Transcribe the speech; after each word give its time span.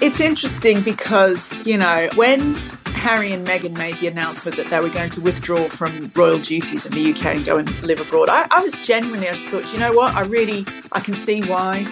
It's 0.00 0.20
interesting 0.20 0.80
because, 0.82 1.66
you 1.66 1.76
know, 1.76 2.08
when 2.14 2.54
Harry 2.94 3.32
and 3.32 3.44
Meghan 3.44 3.76
made 3.76 3.96
the 3.96 4.06
announcement 4.06 4.56
that 4.56 4.68
they 4.70 4.78
were 4.78 4.90
going 4.90 5.10
to 5.10 5.20
withdraw 5.20 5.68
from 5.68 6.12
royal 6.14 6.38
duties 6.38 6.86
in 6.86 6.92
the 6.92 7.10
UK 7.10 7.24
and 7.34 7.44
go 7.44 7.58
and 7.58 7.68
live 7.82 8.00
abroad, 8.00 8.28
I, 8.28 8.46
I 8.52 8.62
was 8.62 8.72
genuinely, 8.74 9.28
I 9.28 9.32
just 9.32 9.46
thought, 9.46 9.72
you 9.72 9.80
know 9.80 9.92
what, 9.92 10.14
I 10.14 10.20
really, 10.20 10.64
I 10.92 11.00
can 11.00 11.14
see 11.14 11.42
why. 11.42 11.84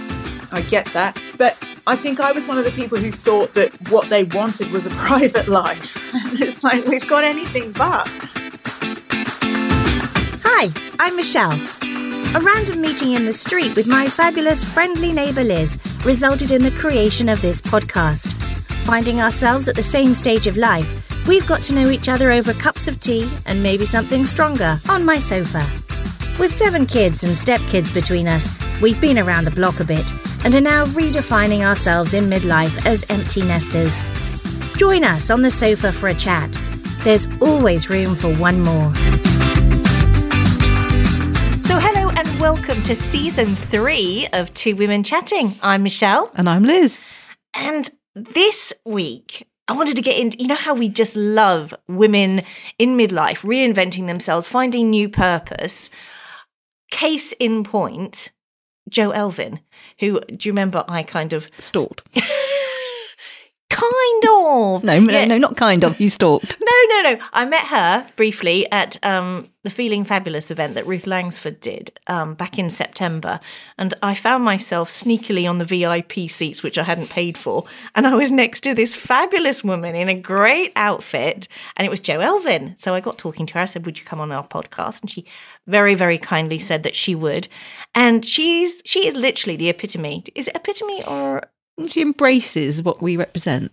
I 0.52 0.60
get 0.62 0.86
that. 0.92 1.20
But 1.36 1.58
I 1.88 1.96
think 1.96 2.20
I 2.20 2.30
was 2.30 2.46
one 2.46 2.58
of 2.58 2.64
the 2.64 2.70
people 2.70 2.96
who 2.96 3.10
thought 3.10 3.54
that 3.54 3.72
what 3.90 4.08
they 4.08 4.22
wanted 4.22 4.70
was 4.70 4.86
a 4.86 4.90
private 5.06 5.48
life. 5.48 5.92
It's 6.40 6.62
like, 6.62 6.84
we've 6.86 7.08
got 7.08 7.24
anything 7.24 7.72
but. 7.72 8.08
Hi, 10.44 10.72
I'm 11.00 11.16
Michelle. 11.16 11.58
A 12.34 12.40
random 12.40 12.80
meeting 12.80 13.12
in 13.12 13.24
the 13.24 13.32
street 13.32 13.74
with 13.76 13.86
my 13.86 14.08
fabulous 14.08 14.62
friendly 14.62 15.12
neighbour 15.12 15.42
Liz 15.42 15.78
resulted 16.04 16.52
in 16.52 16.62
the 16.62 16.70
creation 16.70 17.28
of 17.28 17.40
this 17.40 17.62
podcast. 17.62 18.32
Finding 18.84 19.20
ourselves 19.20 19.68
at 19.68 19.74
the 19.74 19.82
same 19.82 20.12
stage 20.14 20.46
of 20.46 20.56
life, 20.56 21.10
we've 21.26 21.46
got 21.46 21.62
to 21.64 21.74
know 21.74 21.88
each 21.88 22.08
other 22.08 22.30
over 22.30 22.52
cups 22.52 22.88
of 22.88 23.00
tea 23.00 23.30
and 23.46 23.62
maybe 23.62 23.86
something 23.86 24.26
stronger 24.26 24.78
on 24.88 25.04
my 25.04 25.18
sofa. 25.18 25.66
With 26.38 26.52
seven 26.52 26.84
kids 26.84 27.24
and 27.24 27.34
stepkids 27.34 27.92
between 27.92 28.28
us, 28.28 28.50
we've 28.82 29.00
been 29.00 29.18
around 29.18 29.44
the 29.44 29.50
block 29.50 29.80
a 29.80 29.84
bit 29.84 30.12
and 30.44 30.54
are 30.54 30.60
now 30.60 30.84
redefining 30.86 31.62
ourselves 31.62 32.12
in 32.12 32.24
midlife 32.24 32.84
as 32.84 33.06
empty 33.08 33.42
nesters. 33.42 34.02
Join 34.76 35.04
us 35.04 35.30
on 35.30 35.40
the 35.40 35.50
sofa 35.50 35.90
for 35.90 36.08
a 36.08 36.14
chat. 36.14 36.54
There's 37.02 37.28
always 37.40 37.88
room 37.88 38.14
for 38.14 38.34
one 38.34 38.60
more. 38.60 38.92
Welcome 42.48 42.84
to 42.84 42.94
season 42.94 43.56
three 43.56 44.28
of 44.32 44.54
Two 44.54 44.76
Women 44.76 45.02
Chatting. 45.02 45.58
I'm 45.62 45.82
Michelle. 45.82 46.30
And 46.36 46.48
I'm 46.48 46.62
Liz. 46.62 47.00
And 47.54 47.90
this 48.14 48.72
week, 48.84 49.48
I 49.66 49.72
wanted 49.72 49.96
to 49.96 50.02
get 50.02 50.16
into, 50.16 50.38
you 50.38 50.46
know, 50.46 50.54
how 50.54 50.72
we 50.72 50.88
just 50.88 51.16
love 51.16 51.74
women 51.88 52.44
in 52.78 52.96
midlife 52.96 53.38
reinventing 53.38 54.06
themselves, 54.06 54.46
finding 54.46 54.90
new 54.90 55.08
purpose. 55.08 55.90
Case 56.92 57.32
in 57.40 57.64
point, 57.64 58.30
Jo 58.88 59.10
Elvin, 59.10 59.58
who, 59.98 60.20
do 60.20 60.48
you 60.48 60.52
remember 60.52 60.84
I 60.86 61.02
kind 61.02 61.32
of 61.32 61.48
stalked? 61.58 62.08
kind 63.70 64.24
of. 64.28 64.84
No, 64.84 64.94
yeah. 64.94 65.24
no, 65.24 65.36
not 65.36 65.56
kind 65.56 65.82
of. 65.82 65.98
You 66.00 66.08
stalked. 66.08 66.56
no, 66.60 66.72
no, 66.90 67.10
no. 67.10 67.20
I 67.32 67.44
met 67.44 67.66
her 67.66 68.06
briefly 68.14 68.70
at 68.70 69.04
um, 69.04 69.50
the 69.66 69.70
Feeling 69.70 70.04
Fabulous 70.04 70.52
event 70.52 70.74
that 70.74 70.86
Ruth 70.86 71.08
Langsford 71.08 71.60
did 71.60 71.98
um, 72.06 72.34
back 72.34 72.56
in 72.56 72.70
September. 72.70 73.40
And 73.76 73.94
I 74.00 74.14
found 74.14 74.44
myself 74.44 74.88
sneakily 74.88 75.50
on 75.50 75.58
the 75.58 75.64
VIP 75.64 76.30
seats, 76.30 76.62
which 76.62 76.78
I 76.78 76.84
hadn't 76.84 77.10
paid 77.10 77.36
for. 77.36 77.64
And 77.96 78.06
I 78.06 78.14
was 78.14 78.30
next 78.30 78.60
to 78.60 78.74
this 78.74 78.94
fabulous 78.94 79.64
woman 79.64 79.96
in 79.96 80.08
a 80.08 80.14
great 80.14 80.70
outfit. 80.76 81.48
And 81.76 81.84
it 81.84 81.90
was 81.90 81.98
Jo 81.98 82.20
Elvin. 82.20 82.76
So 82.78 82.94
I 82.94 83.00
got 83.00 83.18
talking 83.18 83.44
to 83.46 83.54
her. 83.54 83.60
I 83.60 83.64
said, 83.64 83.86
Would 83.86 83.98
you 83.98 84.04
come 84.04 84.20
on 84.20 84.30
our 84.30 84.46
podcast? 84.46 85.00
And 85.00 85.10
she 85.10 85.26
very, 85.66 85.96
very 85.96 86.16
kindly 86.16 86.60
said 86.60 86.84
that 86.84 86.94
she 86.94 87.16
would. 87.16 87.48
And 87.92 88.24
she's 88.24 88.80
she 88.84 89.08
is 89.08 89.16
literally 89.16 89.56
the 89.56 89.68
epitome. 89.68 90.26
Is 90.36 90.46
it 90.46 90.54
epitome 90.54 91.04
or 91.06 91.42
she 91.88 92.02
embraces 92.02 92.84
what 92.84 93.02
we 93.02 93.16
represent. 93.16 93.72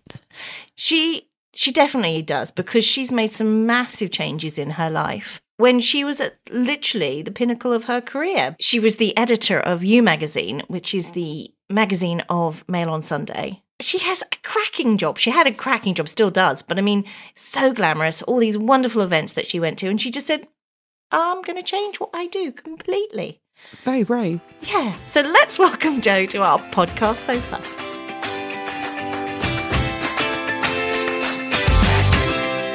She 0.75 1.29
she 1.53 1.71
definitely 1.71 2.23
does 2.23 2.49
because 2.49 2.83
she's 2.83 3.11
made 3.11 3.29
some 3.29 3.67
massive 3.67 4.09
changes 4.09 4.57
in 4.57 4.71
her 4.71 4.89
life. 4.89 5.39
When 5.57 5.79
she 5.79 6.03
was 6.03 6.19
at 6.19 6.37
literally 6.49 7.21
the 7.21 7.31
pinnacle 7.31 7.73
of 7.73 7.83
her 7.83 8.01
career, 8.01 8.55
she 8.59 8.79
was 8.79 8.95
the 8.95 9.15
editor 9.15 9.59
of 9.59 9.83
You 9.83 10.01
magazine, 10.01 10.63
which 10.67 10.95
is 10.95 11.11
the 11.11 11.53
magazine 11.69 12.21
of 12.27 12.67
Mail 12.67 12.89
on 12.89 13.03
Sunday. 13.03 13.61
She 13.79 13.99
has 13.99 14.23
a 14.23 14.35
cracking 14.43 14.97
job. 14.97 15.19
She 15.19 15.29
had 15.29 15.45
a 15.45 15.53
cracking 15.53 15.93
job, 15.93 16.09
still 16.09 16.31
does, 16.31 16.63
but 16.63 16.79
I 16.79 16.81
mean, 16.81 17.05
so 17.35 17.71
glamorous, 17.71 18.23
all 18.23 18.39
these 18.39 18.57
wonderful 18.57 19.03
events 19.03 19.33
that 19.33 19.45
she 19.45 19.59
went 19.59 19.77
to. 19.79 19.89
And 19.89 20.01
she 20.01 20.09
just 20.09 20.25
said, 20.25 20.47
I'm 21.11 21.43
going 21.43 21.57
to 21.57 21.63
change 21.63 21.99
what 21.99 22.09
I 22.13 22.27
do 22.27 22.51
completely. 22.51 23.39
Very 23.83 24.03
brave. 24.03 24.41
Yeah. 24.61 24.97
So 25.05 25.21
let's 25.21 25.59
welcome 25.59 26.01
Jo 26.01 26.25
to 26.27 26.41
our 26.41 26.59
podcast 26.71 27.17
sofa. 27.25 27.92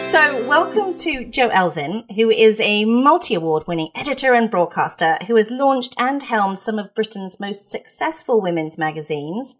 So, 0.09 0.43
welcome 0.47 0.95
to 1.01 1.27
Jo 1.27 1.49
Elvin, 1.49 2.05
who 2.17 2.31
is 2.31 2.63
a 2.63 2.87
multi 2.87 3.35
award 3.35 3.65
winning 3.67 3.91
editor 3.95 4.33
and 4.33 4.51
broadcaster 4.51 5.19
who 5.27 5.37
has 5.37 5.51
launched 5.51 5.95
and 5.99 6.23
helmed 6.23 6.61
some 6.61 6.79
of 6.79 6.95
Britain's 6.95 7.39
most 7.39 7.71
successful 7.71 8.41
women's 8.41 8.79
magazines. 8.79 9.57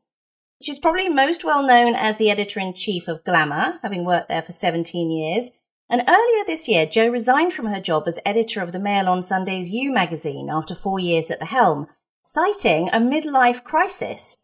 She's 0.63 0.79
probably 0.79 1.11
most 1.11 1.45
well 1.45 1.63
known 1.63 1.95
as 1.95 2.17
the 2.17 2.31
editor 2.31 2.61
in 2.61 2.73
chief 2.73 3.09
of 3.09 3.25
Glamour, 3.25 3.79
having 3.83 4.07
worked 4.07 4.31
there 4.31 4.41
for 4.41 4.53
17 4.53 5.11
years. 5.11 5.51
And 5.91 6.03
earlier 6.09 6.45
this 6.47 6.67
year, 6.67 6.87
Jo 6.87 7.09
resigned 7.09 7.53
from 7.53 7.67
her 7.67 7.81
job 7.81 8.05
as 8.07 8.19
editor 8.25 8.63
of 8.63 8.73
the 8.73 8.81
Mail 8.81 9.07
on 9.07 9.21
Sunday's 9.21 9.71
You 9.71 9.93
magazine 9.93 10.49
after 10.51 10.75
four 10.75 10.99
years 10.99 11.31
at 11.31 11.41
the 11.41 11.45
helm, 11.45 11.89
citing 12.23 12.89
a 12.89 13.01
midlife 13.01 13.65
crisis. 13.65 14.39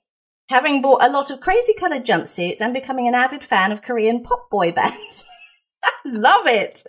Having 0.51 0.83
bought 0.83 1.03
a 1.03 1.11
lot 1.11 1.31
of 1.31 1.41
crazy 1.41 1.73
coloured 1.73 2.05
jumpsuits 2.05 2.61
and 2.61 2.75
becoming 2.75 3.09
an 3.09 3.15
avid 3.15 3.43
fan 3.43 3.73
of 3.73 3.81
Korean 3.81 4.23
pop 4.23 4.51
boy 4.51 4.71
bands. 4.77 5.25
Love 6.05 6.47
it. 6.47 6.83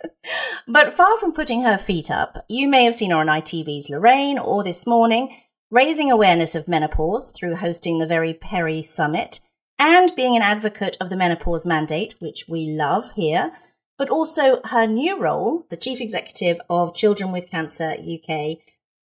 But 0.66 0.94
far 0.94 1.18
from 1.18 1.32
putting 1.32 1.62
her 1.62 1.78
feet 1.78 2.10
up, 2.10 2.44
you 2.48 2.68
may 2.68 2.84
have 2.84 2.94
seen 2.94 3.10
her 3.10 3.16
on 3.16 3.26
ITV's 3.26 3.90
Lorraine 3.90 4.38
or 4.38 4.62
this 4.62 4.86
morning, 4.86 5.36
raising 5.70 6.10
awareness 6.10 6.54
of 6.54 6.68
menopause 6.68 7.32
through 7.32 7.56
hosting 7.56 7.98
the 7.98 8.06
very 8.06 8.34
Perry 8.34 8.82
Summit 8.82 9.40
and 9.78 10.14
being 10.14 10.36
an 10.36 10.42
advocate 10.42 10.96
of 11.00 11.10
the 11.10 11.16
menopause 11.16 11.66
mandate, 11.66 12.14
which 12.18 12.46
we 12.48 12.66
love 12.66 13.12
here, 13.12 13.52
but 13.98 14.10
also 14.10 14.60
her 14.64 14.86
new 14.86 15.18
role, 15.18 15.66
the 15.70 15.76
chief 15.76 16.00
executive 16.00 16.58
of 16.70 16.94
Children 16.94 17.32
with 17.32 17.50
Cancer 17.50 17.92
UK, 17.92 18.58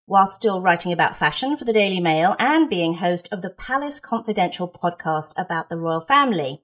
while 0.06 0.28
still 0.28 0.62
writing 0.62 0.92
about 0.92 1.16
fashion 1.16 1.56
for 1.56 1.66
the 1.66 1.74
Daily 1.74 2.00
Mail 2.00 2.36
and 2.40 2.70
being 2.70 2.96
host 2.96 3.30
of 3.32 3.42
the 3.42 3.50
Palace 3.50 4.00
Confidential 4.00 4.68
podcast 4.68 5.32
about 5.38 5.70
the 5.70 5.78
royal 5.78 6.02
family. 6.02 6.62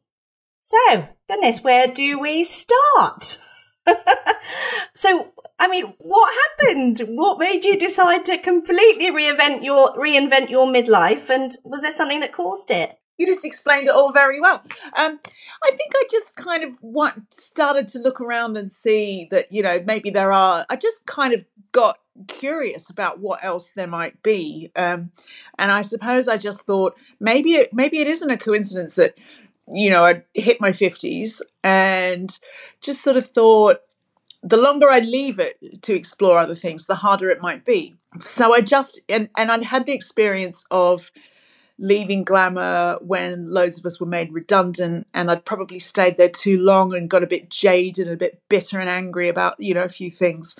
So, 0.69 1.07
goodness, 1.29 1.63
where 1.63 1.87
do 1.87 2.19
we 2.19 2.43
start? 2.43 3.37
so, 4.93 5.31
I 5.57 5.69
mean, 5.69 5.93
what 5.99 6.33
happened? 6.59 6.99
What 7.07 7.39
made 7.39 7.63
you 7.63 7.79
decide 7.79 8.25
to 8.25 8.37
completely 8.37 9.09
reinvent 9.09 9.63
your 9.63 9.95
reinvent 9.95 10.49
your 10.49 10.67
midlife? 10.67 11.29
And 11.29 11.55
was 11.63 11.83
there 11.83 11.91
something 11.91 12.19
that 12.19 12.33
caused 12.33 12.69
it? 12.69 12.99
You 13.17 13.25
just 13.25 13.45
explained 13.45 13.87
it 13.87 13.95
all 13.95 14.11
very 14.11 14.41
well. 14.41 14.61
Um, 14.97 15.21
I 15.63 15.71
think 15.71 15.93
I 15.95 16.03
just 16.11 16.35
kind 16.35 16.65
of 16.65 16.77
want, 16.83 17.33
started 17.33 17.87
to 17.89 17.99
look 17.99 18.19
around 18.19 18.57
and 18.57 18.69
see 18.69 19.29
that 19.31 19.49
you 19.49 19.63
know 19.63 19.81
maybe 19.85 20.09
there 20.09 20.33
are. 20.33 20.65
I 20.69 20.75
just 20.75 21.05
kind 21.05 21.33
of 21.33 21.45
got 21.71 21.99
curious 22.27 22.89
about 22.89 23.19
what 23.19 23.41
else 23.41 23.71
there 23.71 23.87
might 23.87 24.21
be, 24.21 24.69
um, 24.75 25.11
and 25.57 25.71
I 25.71 25.81
suppose 25.81 26.27
I 26.27 26.35
just 26.35 26.63
thought 26.63 26.97
maybe 27.21 27.53
it, 27.53 27.73
maybe 27.73 27.99
it 27.99 28.07
isn't 28.07 28.29
a 28.29 28.37
coincidence 28.37 28.95
that 28.95 29.15
you 29.71 29.89
know, 29.89 30.05
I 30.05 30.23
hit 30.33 30.61
my 30.61 30.71
50s 30.71 31.41
and 31.63 32.37
just 32.81 33.01
sort 33.01 33.17
of 33.17 33.29
thought 33.31 33.81
the 34.43 34.57
longer 34.57 34.89
I 34.89 34.99
leave 34.99 35.39
it 35.39 35.81
to 35.83 35.95
explore 35.95 36.39
other 36.39 36.55
things, 36.55 36.85
the 36.85 36.95
harder 36.95 37.29
it 37.29 37.41
might 37.41 37.65
be. 37.65 37.95
So 38.21 38.53
I 38.53 38.61
just, 38.61 39.01
and, 39.09 39.29
and 39.37 39.51
I'd 39.51 39.63
had 39.63 39.85
the 39.85 39.93
experience 39.93 40.65
of 40.71 41.11
leaving 41.79 42.23
Glamour 42.23 42.97
when 43.01 43.51
loads 43.51 43.77
of 43.77 43.85
us 43.85 43.99
were 43.99 44.07
made 44.07 44.33
redundant, 44.33 45.07
and 45.13 45.29
I'd 45.29 45.45
probably 45.45 45.79
stayed 45.79 46.17
there 46.17 46.29
too 46.29 46.59
long 46.59 46.95
and 46.95 47.09
got 47.09 47.23
a 47.23 47.27
bit 47.27 47.49
jaded 47.49 48.07
and 48.07 48.13
a 48.13 48.17
bit 48.17 48.41
bitter 48.49 48.79
and 48.79 48.89
angry 48.89 49.27
about, 49.27 49.55
you 49.59 49.73
know, 49.73 49.83
a 49.83 49.89
few 49.89 50.09
things. 50.09 50.57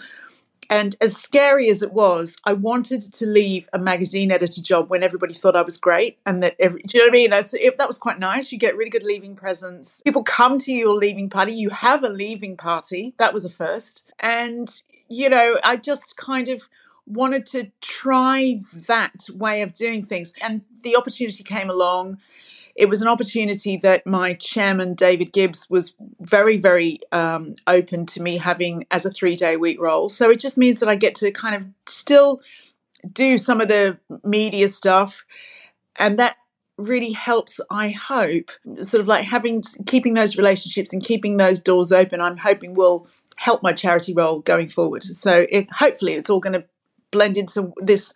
And 0.70 0.96
as 1.00 1.16
scary 1.16 1.70
as 1.70 1.82
it 1.82 1.94
was, 1.94 2.38
I 2.44 2.54
wanted 2.54 3.02
to 3.02 3.26
leave 3.26 3.70
a 3.74 3.80
magazine 3.80 4.32
editor 4.32 4.62
job 4.62 4.90
when 4.90 5.04
everybody 5.04 5.34
thought 5.34 5.56
I 5.56 5.62
was 5.62 5.78
great, 5.78 6.18
and 6.26 6.44
that 6.44 6.56
every, 6.60 6.82
do 6.84 6.98
you 6.98 7.04
know 7.04 7.08
what 7.08 7.18
I 7.18 7.20
mean? 7.20 7.30
That's, 7.30 7.54
it, 7.54 7.78
that 7.78 7.88
was 7.88 7.98
quite 7.98 8.20
nice. 8.20 8.52
You 8.52 8.58
get 8.58 8.76
really 8.76 8.90
good 8.90 9.04
leaving 9.04 9.36
presents. 9.36 10.02
People 10.02 10.24
come 10.24 10.58
to 10.60 10.74
your 10.74 10.96
leaving 10.96 11.30
party. 11.30 11.54
You 11.54 11.70
have 11.70 12.04
a 12.04 12.10
leaving 12.10 12.58
party. 12.58 13.14
That 13.18 13.34
was 13.34 13.46
a 13.46 13.50
first. 13.50 14.12
And 14.20 14.82
you 15.10 15.30
know, 15.30 15.58
I 15.64 15.78
just 15.78 16.18
kind 16.18 16.50
of 16.50 16.68
wanted 17.06 17.46
to 17.46 17.72
try 17.82 18.60
that 18.74 19.30
way 19.34 19.62
of 19.62 19.74
doing 19.74 20.04
things, 20.04 20.34
and 20.42 20.62
the 20.84 20.96
opportunity 20.96 21.44
came 21.44 21.70
along 21.70 22.18
it 22.78 22.90
was 22.90 23.02
an 23.02 23.08
opportunity 23.08 23.76
that 23.78 24.06
my 24.06 24.36
chairman, 24.36 24.94
David 24.94 25.34
Gibbs, 25.34 25.68
was 25.68 25.96
very, 26.20 26.58
very 26.58 27.00
um, 27.12 27.56
open 27.66 28.06
to 28.06 28.22
me 28.22 28.38
having 28.38 28.86
as 28.92 29.04
a 29.04 29.12
three 29.12 29.36
day 29.36 29.58
week 29.58 29.82
role. 29.82 30.10
So 30.10 30.30
it 30.30 30.40
just 30.40 30.60
means 30.60 30.80
that 30.80 30.88
I 30.88 30.96
get 30.96 31.16
to 31.16 31.32
kind 31.32 31.56
of 31.56 31.66
still 31.88 32.40
do 33.12 33.40
some 33.40 33.62
of 33.62 33.68
the 33.68 33.98
media 34.24 34.68
stuff. 34.70 35.26
And 35.96 36.20
that 36.20 36.38
really 36.78 37.14
helps, 37.14 37.60
I 37.72 37.90
hope, 37.90 38.52
sort 38.84 39.02
of 39.02 39.08
like 39.08 39.26
having, 39.26 39.64
keeping 39.88 40.14
those 40.14 40.38
relationships 40.38 40.94
and 40.94 41.04
keeping 41.04 41.38
those 41.38 41.64
doors 41.64 41.92
open, 41.92 42.22
I'm 42.22 42.38
hoping 42.38 42.76
will 42.76 43.08
help 43.38 43.64
my 43.64 43.74
charity 43.74 44.14
role 44.14 44.42
going 44.42 44.68
forward. 44.68 45.04
So 45.04 45.48
it, 45.50 45.68
hopefully 45.72 46.14
it's 46.14 46.30
all 46.30 46.40
going 46.40 46.54
to 46.54 46.66
blend 47.10 47.38
into 47.38 47.74
this 47.78 48.14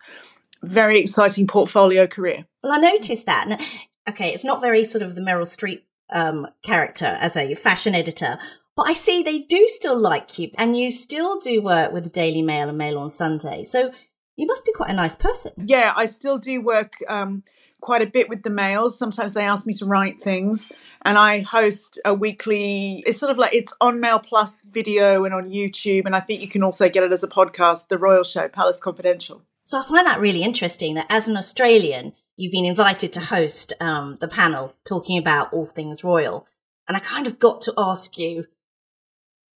very 0.62 1.00
exciting 1.00 1.48
portfolio 1.48 2.06
career. 2.06 2.44
Well, 2.62 2.72
I 2.72 2.78
noticed 2.78 3.26
that 3.26 3.60
okay, 4.08 4.32
it's 4.32 4.44
not 4.44 4.60
very 4.60 4.84
sort 4.84 5.02
of 5.02 5.14
the 5.14 5.20
Meryl 5.20 5.42
Streep 5.42 5.82
um, 6.12 6.46
character 6.62 7.16
as 7.20 7.36
a 7.36 7.54
fashion 7.54 7.94
editor. 7.94 8.38
But 8.76 8.88
I 8.88 8.92
see 8.94 9.22
they 9.22 9.40
do 9.40 9.66
still 9.66 9.98
like 9.98 10.38
you 10.38 10.50
and 10.56 10.78
you 10.78 10.90
still 10.90 11.38
do 11.38 11.60
work 11.62 11.92
with 11.92 12.04
the 12.04 12.10
Daily 12.10 12.42
Mail 12.42 12.68
and 12.68 12.78
Mail 12.78 12.98
on 12.98 13.10
Sunday. 13.10 13.64
So 13.64 13.92
you 14.36 14.46
must 14.46 14.64
be 14.64 14.72
quite 14.72 14.90
a 14.90 14.94
nice 14.94 15.14
person. 15.14 15.52
Yeah, 15.58 15.92
I 15.94 16.06
still 16.06 16.38
do 16.38 16.62
work 16.62 16.94
um, 17.06 17.42
quite 17.82 18.00
a 18.00 18.06
bit 18.06 18.30
with 18.30 18.44
the 18.44 18.50
mails. 18.50 18.98
Sometimes 18.98 19.34
they 19.34 19.44
ask 19.44 19.66
me 19.66 19.74
to 19.74 19.84
write 19.84 20.22
things, 20.22 20.72
and 21.02 21.18
I 21.18 21.40
host 21.40 22.00
a 22.04 22.14
weekly. 22.14 23.02
It's 23.06 23.18
sort 23.18 23.30
of 23.30 23.36
like 23.36 23.54
it's 23.54 23.74
on 23.80 24.00
Mail 24.00 24.18
Plus 24.18 24.62
video 24.62 25.24
and 25.24 25.34
on 25.34 25.50
YouTube, 25.50 26.06
and 26.06 26.16
I 26.16 26.20
think 26.20 26.40
you 26.40 26.48
can 26.48 26.62
also 26.62 26.88
get 26.88 27.02
it 27.02 27.12
as 27.12 27.22
a 27.22 27.28
podcast. 27.28 27.88
The 27.88 27.98
Royal 27.98 28.24
Show, 28.24 28.48
Palace 28.48 28.80
Confidential. 28.80 29.42
So 29.64 29.78
I 29.78 29.82
find 29.82 30.06
that 30.06 30.20
really 30.20 30.42
interesting 30.42 30.94
that 30.94 31.06
as 31.10 31.28
an 31.28 31.36
Australian, 31.36 32.14
you've 32.42 32.50
been 32.50 32.64
invited 32.64 33.12
to 33.12 33.20
host 33.20 33.72
um, 33.80 34.18
the 34.20 34.26
panel 34.26 34.74
talking 34.84 35.16
about 35.16 35.52
all 35.52 35.66
things 35.66 36.02
royal, 36.02 36.46
and 36.88 36.96
I 36.96 37.00
kind 37.00 37.28
of 37.28 37.38
got 37.38 37.60
to 37.62 37.74
ask 37.78 38.18
you 38.18 38.46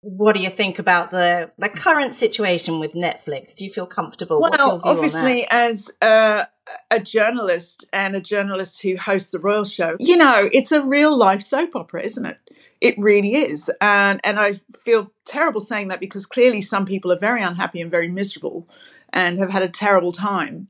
what 0.02 0.36
do 0.36 0.40
you 0.40 0.50
think 0.50 0.78
about 0.78 1.10
the 1.10 1.50
the 1.58 1.68
current 1.68 2.14
situation 2.14 2.78
with 2.78 2.92
Netflix? 2.92 3.56
Do 3.56 3.64
you 3.64 3.72
feel 3.72 3.86
comfortable? 3.86 4.40
Well, 4.40 4.80
obviously, 4.84 5.48
as 5.50 5.90
a, 6.00 6.46
a 6.92 7.00
journalist 7.00 7.88
and 7.92 8.14
a 8.14 8.20
journalist 8.20 8.82
who 8.82 8.96
hosts 8.96 9.32
the 9.32 9.40
Royal 9.40 9.64
Show, 9.64 9.96
you 9.98 10.16
know, 10.16 10.48
it's 10.52 10.70
a 10.70 10.80
real 10.80 11.16
life 11.16 11.42
soap 11.42 11.74
opera, 11.74 12.04
isn't 12.04 12.24
it? 12.24 12.38
It 12.80 12.94
really 12.98 13.34
is, 13.34 13.68
and 13.80 14.20
and 14.22 14.38
I 14.38 14.60
feel 14.78 15.10
terrible 15.24 15.60
saying 15.60 15.88
that 15.88 15.98
because 15.98 16.24
clearly 16.24 16.62
some 16.62 16.86
people 16.86 17.10
are 17.10 17.18
very 17.18 17.42
unhappy 17.42 17.80
and 17.80 17.90
very 17.90 18.08
miserable, 18.08 18.68
and 19.12 19.40
have 19.40 19.50
had 19.50 19.62
a 19.62 19.68
terrible 19.68 20.12
time. 20.12 20.68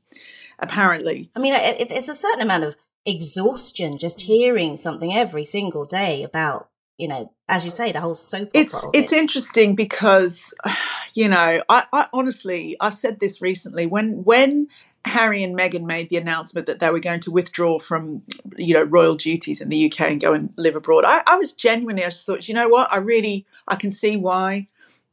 Apparently, 0.59 1.29
I 1.35 1.39
mean, 1.39 1.53
it, 1.53 1.91
it's 1.91 2.09
a 2.09 2.15
certain 2.15 2.41
amount 2.41 2.63
of 2.63 2.75
exhaustion 3.05 3.97
just 3.97 4.21
hearing 4.21 4.75
something 4.75 5.13
every 5.13 5.45
single 5.45 5.85
day 5.85 6.23
about 6.23 6.69
you 6.97 7.07
know, 7.07 7.31
as 7.47 7.63
you 7.63 7.69
say, 7.69 7.91
the 7.91 8.01
whole 8.01 8.15
soap. 8.15 8.49
It's 8.53 8.83
it's 8.91 9.11
it. 9.11 9.19
interesting 9.19 9.75
because, 9.75 10.53
you 11.13 11.29
know, 11.29 11.61
I, 11.69 11.83
I 11.93 12.07
honestly 12.11 12.75
I've 12.79 12.95
said 12.95 13.19
this 13.19 13.41
recently 13.41 13.85
when 13.85 14.23
when 14.23 14.67
Harry 15.05 15.43
and 15.43 15.57
Meghan 15.57 15.85
made 15.85 16.09
the 16.09 16.17
announcement 16.17 16.67
that 16.67 16.79
they 16.79 16.89
were 16.89 16.99
going 16.99 17.19
to 17.21 17.31
withdraw 17.31 17.79
from, 17.79 18.23
you 18.57 18.73
know, 18.73 18.83
royal 18.83 19.15
duties 19.15 19.61
in 19.61 19.69
the 19.69 19.85
UK 19.85 20.01
and 20.01 20.21
go 20.21 20.33
and 20.33 20.53
live 20.57 20.75
abroad. 20.75 21.05
I, 21.05 21.23
I 21.25 21.37
was 21.37 21.53
genuinely, 21.53 22.03
I 22.03 22.09
just 22.09 22.25
thought, 22.25 22.47
you 22.47 22.53
know 22.53 22.67
what, 22.67 22.91
I 22.91 22.97
really, 22.97 23.45
I 23.67 23.75
can 23.75 23.91
see 23.91 24.17
why. 24.17 24.67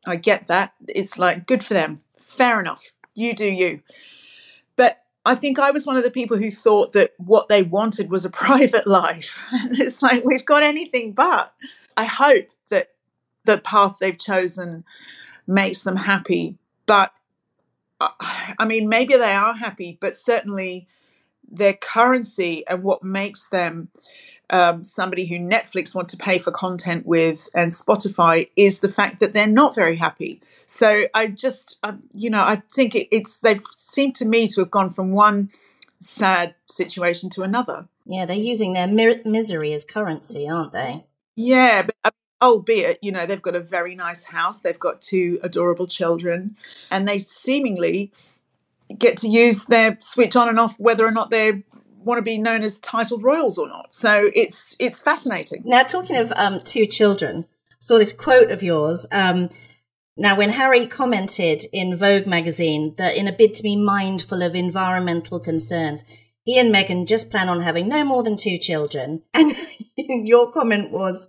I 0.06 0.16
get 0.16 0.48
that. 0.48 0.74
It's 0.88 1.18
like 1.18 1.46
good 1.46 1.64
for 1.64 1.74
them. 1.74 2.00
Fair 2.20 2.60
enough. 2.60 2.92
You 3.14 3.34
do 3.34 3.48
you. 3.48 3.80
I 5.24 5.34
think 5.34 5.58
I 5.58 5.70
was 5.70 5.86
one 5.86 5.96
of 5.96 6.04
the 6.04 6.10
people 6.10 6.36
who 6.36 6.50
thought 6.50 6.92
that 6.92 7.12
what 7.16 7.48
they 7.48 7.62
wanted 7.62 8.10
was 8.10 8.24
a 8.24 8.30
private 8.44 8.86
life. 8.86 9.36
And 9.50 9.78
it's 9.78 10.02
like, 10.02 10.24
we've 10.24 10.44
got 10.44 10.62
anything 10.62 11.12
but. 11.12 11.52
I 11.96 12.04
hope 12.04 12.48
that 12.70 12.90
the 13.44 13.58
path 13.58 13.96
they've 14.00 14.18
chosen 14.18 14.84
makes 15.46 15.82
them 15.82 15.96
happy. 15.96 16.58
But 16.86 17.12
uh, 18.00 18.08
I 18.58 18.64
mean, 18.66 18.88
maybe 18.88 19.16
they 19.16 19.32
are 19.32 19.54
happy, 19.54 19.96
but 20.00 20.14
certainly 20.14 20.88
their 21.50 21.74
currency 21.74 22.66
and 22.66 22.82
what 22.82 23.02
makes 23.02 23.48
them 23.48 23.88
um, 24.50 24.84
somebody 24.84 25.26
who 25.26 25.38
Netflix 25.38 25.94
want 25.94 26.08
to 26.10 26.16
pay 26.16 26.38
for 26.38 26.50
content 26.50 27.06
with 27.06 27.48
and 27.54 27.72
Spotify 27.72 28.50
is 28.56 28.80
the 28.80 28.88
fact 28.88 29.20
that 29.20 29.32
they're 29.32 29.46
not 29.46 29.74
very 29.74 29.96
happy. 29.96 30.40
So 30.66 31.04
I 31.14 31.28
just, 31.28 31.78
I, 31.82 31.94
you 32.12 32.30
know, 32.30 32.42
I 32.42 32.62
think 32.72 32.94
it, 32.94 33.08
it's 33.10 33.38
they've 33.38 33.62
seemed 33.72 34.14
to 34.16 34.24
me 34.24 34.48
to 34.48 34.60
have 34.60 34.70
gone 34.70 34.90
from 34.90 35.12
one 35.12 35.50
sad 35.98 36.54
situation 36.66 37.30
to 37.30 37.42
another. 37.42 37.88
Yeah, 38.06 38.26
they're 38.26 38.36
using 38.36 38.74
their 38.74 38.86
mi- 38.86 39.22
misery 39.24 39.72
as 39.72 39.84
currency, 39.84 40.48
aren't 40.48 40.72
they? 40.72 41.04
Yeah, 41.36 41.82
but 41.82 41.96
uh, 42.04 42.10
albeit, 42.42 42.98
you 43.02 43.10
know, 43.10 43.26
they've 43.26 43.40
got 43.40 43.54
a 43.54 43.60
very 43.60 43.94
nice 43.94 44.24
house, 44.24 44.60
they've 44.60 44.78
got 44.78 45.00
two 45.00 45.38
adorable 45.42 45.86
children, 45.86 46.56
and 46.90 47.08
they 47.08 47.18
seemingly 47.18 48.12
get 48.98 49.16
to 49.18 49.28
use 49.28 49.64
their 49.64 49.96
switch 50.00 50.36
on 50.36 50.48
and 50.48 50.60
off 50.60 50.78
whether 50.78 51.06
or 51.06 51.10
not 51.10 51.30
they 51.30 51.64
want 52.04 52.18
to 52.18 52.22
be 52.22 52.38
known 52.38 52.62
as 52.62 52.78
titled 52.80 53.22
royals 53.22 53.58
or 53.58 53.68
not. 53.68 53.94
So 53.94 54.30
it's 54.34 54.76
it's 54.78 54.98
fascinating. 54.98 55.62
Now, 55.64 55.82
talking 55.82 56.16
of 56.16 56.32
um, 56.36 56.60
two 56.64 56.86
children, 56.86 57.46
saw 57.80 57.98
this 57.98 58.12
quote 58.12 58.50
of 58.50 58.62
yours. 58.62 59.06
Um, 59.12 59.50
now, 60.16 60.36
when 60.36 60.50
Harry 60.50 60.86
commented 60.86 61.64
in 61.72 61.96
Vogue 61.96 62.26
magazine 62.26 62.94
that 62.98 63.16
in 63.16 63.26
a 63.26 63.32
bid 63.32 63.54
to 63.54 63.62
be 63.62 63.76
mindful 63.76 64.42
of 64.42 64.54
environmental 64.54 65.40
concerns, 65.40 66.04
he 66.44 66.58
and 66.58 66.72
Meghan 66.72 67.08
just 67.08 67.30
plan 67.30 67.48
on 67.48 67.62
having 67.62 67.88
no 67.88 68.04
more 68.04 68.22
than 68.22 68.36
two 68.36 68.58
children. 68.58 69.22
And 69.96 70.28
your 70.28 70.52
comment 70.52 70.90
was, 70.90 71.28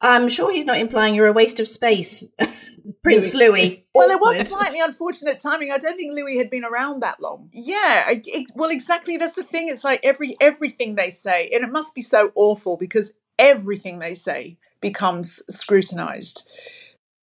I'm 0.00 0.28
sure 0.28 0.50
he's 0.50 0.64
not 0.64 0.78
implying 0.78 1.14
you're 1.14 1.26
a 1.26 1.32
waste 1.32 1.60
of 1.60 1.68
space, 1.68 2.24
Prince 3.02 3.34
Louis. 3.34 3.86
well, 3.94 4.10
it 4.10 4.20
was 4.20 4.50
slightly 4.50 4.80
unfortunate 4.80 5.38
timing. 5.38 5.70
I 5.70 5.78
don't 5.78 5.96
think 5.96 6.12
Louis 6.12 6.38
had 6.38 6.50
been 6.50 6.64
around 6.64 7.02
that 7.02 7.20
long. 7.20 7.50
Yeah, 7.52 8.10
it, 8.10 8.50
well, 8.54 8.70
exactly. 8.70 9.16
That's 9.16 9.34
the 9.34 9.44
thing. 9.44 9.68
It's 9.68 9.84
like 9.84 10.00
every 10.02 10.36
everything 10.40 10.94
they 10.94 11.10
say, 11.10 11.50
and 11.52 11.64
it 11.64 11.72
must 11.72 11.94
be 11.94 12.02
so 12.02 12.32
awful 12.34 12.76
because 12.76 13.14
everything 13.38 13.98
they 13.98 14.14
say 14.14 14.58
becomes 14.80 15.42
scrutinized. 15.50 16.48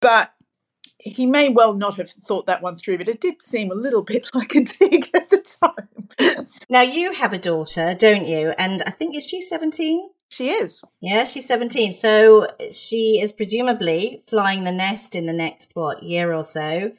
But 0.00 0.32
he 0.98 1.26
may 1.26 1.48
well 1.48 1.74
not 1.74 1.96
have 1.96 2.10
thought 2.10 2.46
that 2.46 2.62
one 2.62 2.76
through, 2.76 2.98
but 2.98 3.08
it 3.08 3.20
did 3.20 3.42
seem 3.42 3.70
a 3.70 3.74
little 3.74 4.02
bit 4.12 4.28
like 4.34 4.54
a 4.54 4.62
dig 4.62 5.10
at 5.14 5.30
the 5.30 5.38
time. 5.38 6.56
now 6.68 6.82
you 6.82 7.12
have 7.12 7.32
a 7.32 7.38
daughter, 7.38 7.94
don't 7.94 8.26
you? 8.26 8.54
And 8.58 8.82
I 8.86 8.90
think 8.90 9.14
is 9.14 9.26
she 9.26 9.40
seventeen? 9.40 10.10
She 10.28 10.50
is. 10.50 10.82
Yeah, 11.00 11.24
she's 11.24 11.46
seventeen. 11.46 11.92
So 11.92 12.48
she 12.72 13.20
is 13.22 13.32
presumably 13.32 14.22
flying 14.28 14.64
the 14.64 14.72
nest 14.72 15.14
in 15.14 15.26
the 15.26 15.32
next 15.32 15.70
what 15.74 16.02
year 16.02 16.32
or 16.32 16.42
so. 16.42 16.92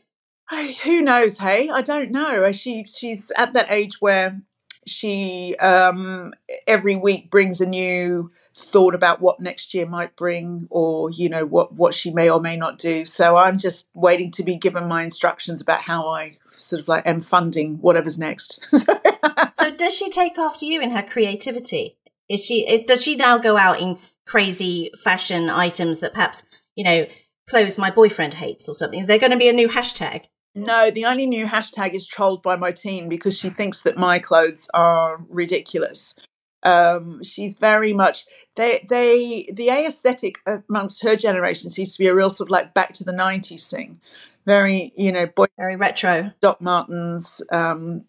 Who 0.84 1.02
knows? 1.02 1.38
Hey, 1.40 1.70
I 1.70 1.82
don't 1.82 2.12
know. 2.12 2.52
She 2.52 2.86
she's 2.86 3.32
at 3.38 3.54
that 3.54 3.72
age 3.72 3.98
where 4.00 4.42
she 4.88 5.56
um, 5.58 6.34
every 6.66 6.96
week 6.96 7.30
brings 7.30 7.62
a 7.62 7.66
new 7.66 8.32
thought 8.56 8.96
about 8.96 9.22
what 9.22 9.40
next 9.40 9.74
year 9.76 9.86
might 9.86 10.16
bring 10.16 10.68
or 10.72 11.12
you 11.12 11.30
know 11.30 11.46
what 11.46 11.74
what 11.76 11.94
she 11.94 12.10
may 12.10 12.28
or 12.28 12.42
may 12.42 12.58
not 12.58 12.80
do 12.80 13.06
so 13.06 13.38
i'm 13.38 13.56
just 13.56 13.88
waiting 13.94 14.32
to 14.32 14.42
be 14.42 14.56
given 14.56 14.88
my 14.88 15.04
instructions 15.04 15.62
about 15.62 15.82
how 15.82 16.08
i 16.08 16.36
sort 16.54 16.82
of 16.82 16.88
like 16.88 17.06
am 17.06 17.22
funding 17.22 17.76
whatever's 17.82 18.18
next 18.18 18.68
so 19.52 19.70
does 19.76 19.96
she 19.96 20.10
take 20.10 20.40
after 20.40 20.66
you 20.66 20.82
in 20.82 20.90
her 20.90 21.04
creativity 21.04 21.97
is 22.30 22.44
she 22.44 22.84
does 22.88 23.04
she 23.04 23.16
now 23.16 23.38
go 23.38 23.58
out 23.58 23.80
in 23.80 23.98
crazy 24.26 24.92
fashion 25.04 25.50
items 25.50 26.00
that 26.00 26.14
perhaps 26.14 26.46
you 26.76 26.84
know 26.84 27.06
clothes 27.50 27.78
my 27.78 27.90
boyfriend 27.90 28.34
hates 28.34 28.68
or 28.68 28.76
something 28.76 29.00
is 29.00 29.08
there 29.08 29.20
going 29.20 29.32
to 29.32 29.38
be 29.38 29.50
a 29.50 29.54
new 29.54 29.70
hashtag 29.70 30.26
no, 30.58 30.90
the 30.90 31.06
only 31.06 31.28
new 31.28 31.46
hashtag 31.46 31.94
is 31.94 32.08
trolled 32.08 32.42
by 32.42 32.56
my 32.56 32.72
teen 32.72 33.10
because 33.10 33.38
she 33.38 33.50
thinks 33.50 33.84
that 33.84 33.98
my 33.98 34.18
clothes 34.18 34.70
are 34.74 35.24
ridiculous. 35.30 36.16
Um, 36.64 37.24
she's 37.24 37.60
very 37.60 37.94
much 37.94 38.26
they 38.56 38.84
they 38.90 39.48
the 39.54 39.70
aesthetic 39.70 40.40
amongst 40.68 41.04
her 41.04 41.16
generation 41.16 41.70
seems 41.70 41.94
to 41.94 42.00
be 42.00 42.08
a 42.08 42.16
real 42.16 42.32
sort 42.32 42.48
of 42.48 42.52
like 42.52 42.74
back 42.74 42.94
to 42.94 43.04
the 43.04 43.12
nineties 43.12 43.68
thing. 43.68 44.02
Very, 44.48 44.94
you 44.98 45.12
know, 45.12 45.28
boy 45.28 45.46
very 45.58 45.76
retro. 45.76 46.32
Doc 46.42 46.60
Martens, 46.60 47.42
um, 47.52 48.04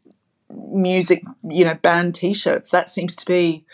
music, 0.49 1.23
you 1.49 1.65
know, 1.65 1.75
band 1.75 2.15
t 2.15 2.33
shirts. 2.33 2.71
That 2.71 2.89
seems 2.89 3.15
to 3.17 3.27
be 3.27 3.67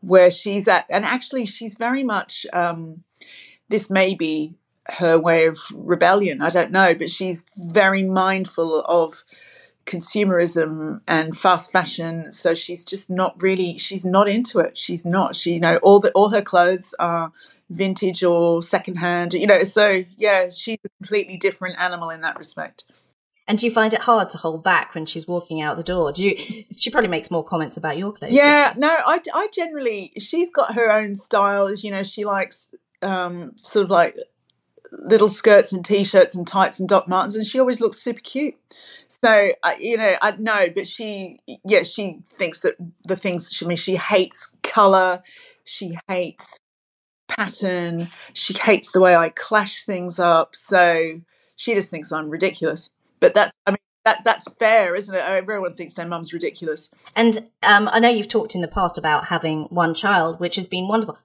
where 0.00 0.30
she's 0.30 0.68
at. 0.68 0.86
And 0.88 1.04
actually 1.04 1.46
she's 1.46 1.74
very 1.74 2.02
much 2.02 2.46
um, 2.52 3.02
this 3.68 3.90
may 3.90 4.14
be 4.14 4.54
her 4.88 5.18
way 5.18 5.46
of 5.46 5.58
rebellion. 5.74 6.40
I 6.40 6.50
don't 6.50 6.70
know, 6.70 6.94
but 6.94 7.10
she's 7.10 7.46
very 7.56 8.02
mindful 8.02 8.82
of 8.86 9.24
consumerism 9.88 11.00
and 11.08 11.34
fast 11.34 11.72
fashion 11.72 12.30
so 12.30 12.54
she's 12.54 12.84
just 12.84 13.08
not 13.08 13.40
really 13.40 13.78
she's 13.78 14.04
not 14.04 14.28
into 14.28 14.58
it 14.58 14.76
she's 14.76 15.06
not 15.06 15.34
she 15.34 15.54
you 15.54 15.60
know 15.60 15.78
all 15.78 15.98
the 15.98 16.12
all 16.12 16.28
her 16.28 16.42
clothes 16.42 16.94
are 16.98 17.32
vintage 17.70 18.22
or 18.22 18.62
secondhand 18.62 19.32
you 19.32 19.46
know 19.46 19.64
so 19.64 20.04
yeah 20.18 20.50
she's 20.50 20.76
a 20.84 20.88
completely 21.00 21.38
different 21.38 21.80
animal 21.80 22.10
in 22.10 22.20
that 22.20 22.36
respect 22.38 22.84
and 23.48 23.58
do 23.58 23.66
you 23.66 23.72
find 23.72 23.92
it 23.94 24.00
hard 24.00 24.28
to 24.28 24.38
hold 24.38 24.62
back 24.62 24.94
when 24.94 25.06
she's 25.06 25.26
walking 25.26 25.60
out 25.60 25.76
the 25.76 25.82
door 25.82 26.12
do 26.12 26.22
you 26.22 26.64
she 26.76 26.90
probably 26.90 27.08
makes 27.08 27.30
more 27.30 27.42
comments 27.42 27.76
about 27.76 27.98
your 27.98 28.12
clothes 28.12 28.32
yeah 28.32 28.74
no 28.76 28.96
i 29.06 29.20
i 29.34 29.48
generally 29.52 30.12
she's 30.18 30.52
got 30.52 30.74
her 30.74 30.92
own 30.92 31.14
style 31.14 31.72
you 31.74 31.90
know 31.90 32.02
she 32.02 32.24
likes 32.24 32.74
um 33.02 33.52
sort 33.56 33.84
of 33.84 33.90
like 33.90 34.16
little 34.92 35.28
skirts 35.28 35.72
and 35.72 35.84
t-shirts 35.84 36.34
and 36.34 36.46
tights 36.46 36.80
and 36.80 36.88
Doc 36.88 37.08
Martens, 37.08 37.36
and 37.36 37.46
she 37.46 37.60
always 37.60 37.80
looks 37.80 37.98
super 37.98 38.20
cute. 38.20 38.54
So 39.08 39.52
uh, 39.62 39.74
you 39.78 39.96
know, 39.96 40.16
I 40.20 40.32
know, 40.32 40.68
but 40.74 40.86
she, 40.86 41.38
yeah, 41.64 41.82
she 41.82 42.20
thinks 42.30 42.60
that 42.60 42.76
the 43.04 43.16
things 43.16 43.50
she 43.52 43.64
I 43.64 43.68
mean, 43.68 43.76
she 43.76 43.96
hates 43.96 44.54
color, 44.62 45.22
she 45.64 45.98
hates 46.08 46.60
pattern, 47.28 48.10
she 48.32 48.54
hates 48.54 48.92
the 48.92 49.00
way 49.00 49.14
I 49.14 49.28
clash 49.28 49.84
things 49.84 50.18
up. 50.18 50.56
So 50.56 51.20
she 51.56 51.74
just 51.74 51.90
thinks 51.90 52.12
I'm 52.12 52.30
ridiculous. 52.30 52.90
But 53.20 53.34
that's, 53.34 53.52
I 53.66 53.72
mean. 53.72 53.78
That, 54.04 54.24
that's 54.24 54.50
fair, 54.58 54.94
isn't 54.94 55.14
it? 55.14 55.18
Everyone 55.18 55.74
thinks 55.74 55.92
their 55.92 56.06
mum's 56.06 56.32
ridiculous. 56.32 56.90
And 57.14 57.50
um, 57.62 57.90
I 57.92 57.98
know 57.98 58.08
you've 58.08 58.28
talked 58.28 58.54
in 58.54 58.62
the 58.62 58.68
past 58.68 58.96
about 58.96 59.26
having 59.26 59.64
one 59.64 59.92
child, 59.92 60.40
which 60.40 60.56
has 60.56 60.66
been 60.66 60.88
wonderful. 60.88 61.18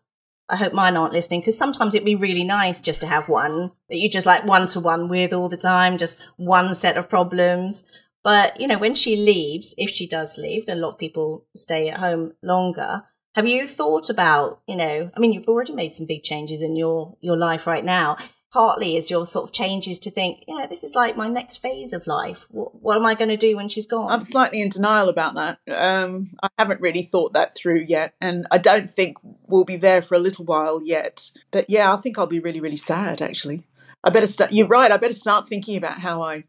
I 0.50 0.57
hope 0.57 0.73
mine 0.73 0.97
aren't 0.97 1.13
listening 1.13 1.39
because 1.39 1.57
sometimes 1.57 1.95
it'd 1.95 2.03
be 2.05 2.15
really 2.15 2.43
nice 2.43 2.81
just 2.81 3.00
to 3.00 3.07
have 3.07 3.29
one 3.29 3.71
that 3.88 4.00
you 4.00 4.09
just 4.09 4.25
like 4.25 4.43
one 4.43 4.67
to 4.67 4.81
one 4.81 5.07
with 5.07 5.31
all 5.31 5.47
the 5.47 5.55
time, 5.55 5.97
just 5.97 6.17
one 6.35 6.75
set 6.75 6.97
of 6.97 7.07
problems. 7.07 7.85
But, 8.21 8.59
you 8.59 8.67
know, 8.67 8.79
when 8.79 8.95
she 8.95 9.15
leaves, 9.15 9.73
if 9.77 9.89
she 9.89 10.05
does 10.05 10.38
leave, 10.38 10.65
and 10.67 10.77
a 10.77 10.81
lot 10.81 10.93
of 10.93 11.00
people 11.00 11.45
stay 11.55 11.88
at 11.88 12.00
home 12.00 12.33
longer. 12.41 13.03
Have 13.35 13.47
you 13.47 13.65
thought 13.65 14.09
about, 14.09 14.59
you 14.67 14.75
know, 14.75 15.09
I 15.15 15.19
mean, 15.21 15.31
you've 15.31 15.47
already 15.47 15.73
made 15.73 15.93
some 15.93 16.07
big 16.07 16.23
changes 16.23 16.62
in 16.62 16.75
your, 16.75 17.15
your 17.21 17.38
life 17.38 17.65
right 17.65 17.85
now. 17.85 18.17
Partly 18.53 18.98
is 18.98 19.10
your 19.10 19.25
sort 19.25 19.45
of 19.45 19.51
changes 19.51 19.98
to 19.98 20.12
think, 20.12 20.43
yeah, 20.48 20.67
this 20.67 20.83
is 20.83 20.93
like 20.93 21.17
my 21.17 21.27
next 21.27 21.57
phase 21.57 21.91
of 21.91 22.05
life. 22.05 22.45
What, 22.51 22.75
what 22.83 22.95
am 22.95 23.05
I 23.05 23.15
going 23.15 23.29
to 23.29 23.38
do 23.38 23.55
when 23.55 23.67
she's 23.67 23.88
gone? 23.88 24.12
I'm 24.12 24.22
slightly 24.22 24.62
in 24.62 24.69
denial 24.69 25.10
about 25.10 25.33
that. 25.33 25.57
Um, 25.75 26.36
I 26.43 26.50
haven't 26.60 26.79
really 26.79 27.01
thought 27.01 27.33
that 27.33 27.55
through 27.55 27.86
yet, 27.88 28.13
and 28.22 28.45
I 28.51 28.60
don't 28.60 28.89
think 28.89 29.17
we'll 29.48 29.65
be 29.65 29.77
there 29.77 30.03
for 30.03 30.13
a 30.13 30.19
little 30.19 30.45
while 30.45 30.83
yet. 30.83 31.31
But 31.50 31.67
yeah, 31.67 31.91
I 31.91 31.98
think 31.98 32.19
I'll 32.19 32.27
be 32.27 32.39
really, 32.39 32.60
really 32.60 32.77
sad 32.77 33.24
actually. 33.24 33.65
I 34.03 34.12
better 34.12 34.27
start. 34.27 34.53
You're 34.53 34.67
right. 34.67 34.91
I 34.91 34.98
better 34.98 35.13
start 35.13 35.48
thinking 35.48 35.75
about 35.75 35.98
how 36.00 36.22
I 36.22 36.43